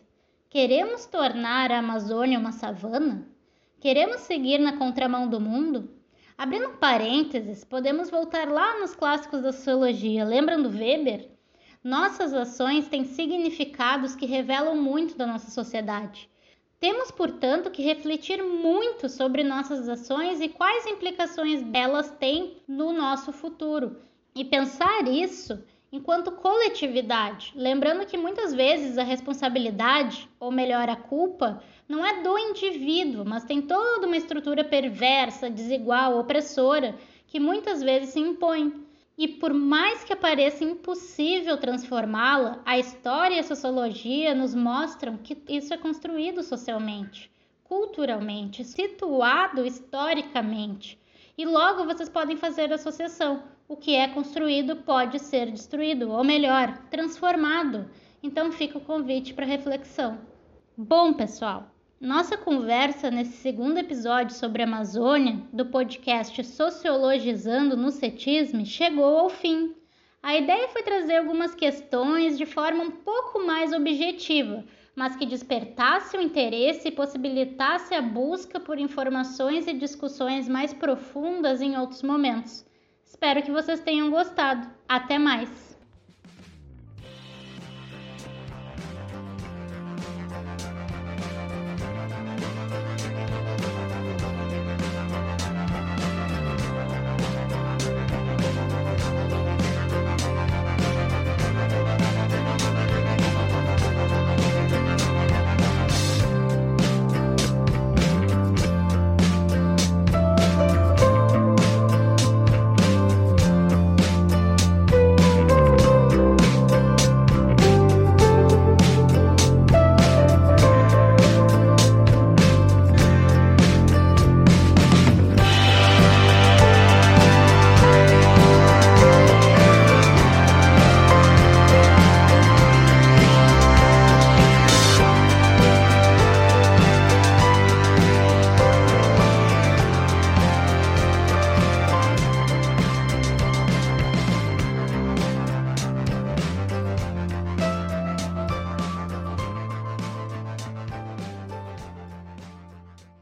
Queremos 0.49 1.05
tornar 1.05 1.69
a 1.69 1.79
Amazônia 1.79 2.39
uma 2.39 2.53
savana? 2.53 3.27
Queremos 3.81 4.21
seguir 4.21 4.57
na 4.57 4.77
contramão 4.77 5.27
do 5.27 5.41
mundo? 5.41 5.89
Abrindo 6.37 6.69
um 6.69 6.77
parênteses, 6.77 7.65
podemos 7.65 8.09
voltar 8.09 8.47
lá 8.47 8.79
nos 8.79 8.95
clássicos 8.95 9.41
da 9.41 9.51
sociologia. 9.51 10.23
Lembram 10.23 10.63
do 10.63 10.69
Weber? 10.69 11.29
Nossas 11.83 12.33
ações 12.33 12.87
têm 12.87 13.03
significados 13.03 14.15
que 14.15 14.25
revelam 14.25 14.77
muito 14.77 15.17
da 15.17 15.27
nossa 15.27 15.51
sociedade. 15.51 16.29
Temos, 16.79 17.11
portanto, 17.11 17.69
que 17.69 17.83
refletir 17.83 18.41
muito 18.41 19.09
sobre 19.09 19.43
nossas 19.43 19.89
ações 19.89 20.39
e 20.39 20.47
quais 20.47 20.87
implicações 20.87 21.61
delas 21.63 22.09
têm 22.11 22.61
no 22.65 22.93
nosso 22.93 23.33
futuro, 23.33 23.97
e 24.35 24.43
pensar 24.43 25.07
isso 25.07 25.63
enquanto 25.93 26.31
coletividade, 26.31 27.53
lembrando 27.55 28.03
que 28.07 28.17
muitas 28.17 28.51
vezes 28.51 28.97
a 28.97 29.03
responsabilidade, 29.03 30.27
ou 30.39 30.51
melhor, 30.51 30.89
a 30.89 30.95
culpa, 30.95 31.61
não 31.87 32.03
é 32.03 32.23
do 32.23 32.35
indivíduo, 32.35 33.23
mas 33.23 33.43
tem 33.43 33.61
toda 33.61 34.07
uma 34.07 34.17
estrutura 34.17 34.63
perversa, 34.63 35.51
desigual, 35.51 36.17
opressora, 36.17 36.95
que 37.27 37.39
muitas 37.39 37.83
vezes 37.83 38.09
se 38.09 38.19
impõe. 38.19 38.73
E 39.15 39.27
por 39.27 39.53
mais 39.53 40.03
que 40.03 40.15
pareça 40.15 40.63
impossível 40.63 41.59
transformá-la, 41.59 42.59
a 42.65 42.79
história 42.79 43.35
e 43.35 43.39
a 43.39 43.43
sociologia 43.43 44.33
nos 44.33 44.55
mostram 44.55 45.17
que 45.17 45.37
isso 45.47 45.71
é 45.71 45.77
construído 45.77 46.41
socialmente, 46.41 47.31
culturalmente, 47.63 48.63
situado 48.63 49.63
historicamente. 49.63 50.99
E 51.37 51.45
logo 51.45 51.85
vocês 51.85 52.09
podem 52.09 52.35
fazer 52.35 52.73
associação 52.73 53.43
o 53.73 53.75
que 53.75 53.95
é 53.95 54.07
construído 54.07 54.75
pode 54.75 55.17
ser 55.17 55.49
destruído, 55.49 56.11
ou 56.11 56.23
melhor, 56.23 56.77
transformado. 56.91 57.89
Então 58.21 58.51
fica 58.51 58.77
o 58.77 58.81
convite 58.81 59.33
para 59.33 59.47
reflexão. 59.47 60.19
Bom, 60.77 61.11
pessoal, 61.11 61.71
nossa 61.99 62.37
conversa 62.37 63.09
nesse 63.09 63.33
segundo 63.37 63.79
episódio 63.79 64.35
sobre 64.35 64.61
a 64.61 64.65
Amazônia, 64.65 65.41
do 65.51 65.65
podcast 65.65 66.43
Sociologizando 66.43 67.75
no 67.75 67.89
Cetisme, 67.89 68.63
chegou 68.63 69.17
ao 69.17 69.29
fim. 69.29 69.73
A 70.21 70.37
ideia 70.37 70.69
foi 70.69 70.83
trazer 70.83 71.17
algumas 71.17 71.55
questões 71.55 72.37
de 72.37 72.45
forma 72.45 72.83
um 72.83 72.91
pouco 72.91 73.43
mais 73.43 73.73
objetiva, 73.73 74.63
mas 74.95 75.15
que 75.15 75.25
despertasse 75.25 76.15
o 76.15 76.21
interesse 76.21 76.89
e 76.89 76.91
possibilitasse 76.91 77.95
a 77.95 78.03
busca 78.03 78.59
por 78.59 78.77
informações 78.77 79.65
e 79.65 79.73
discussões 79.73 80.47
mais 80.47 80.71
profundas 80.73 81.59
em 81.59 81.75
outros 81.75 82.03
momentos. 82.03 82.63
Espero 83.05 83.41
que 83.43 83.51
vocês 83.51 83.79
tenham 83.79 84.09
gostado. 84.09 84.67
Até 84.87 85.17
mais! 85.17 85.72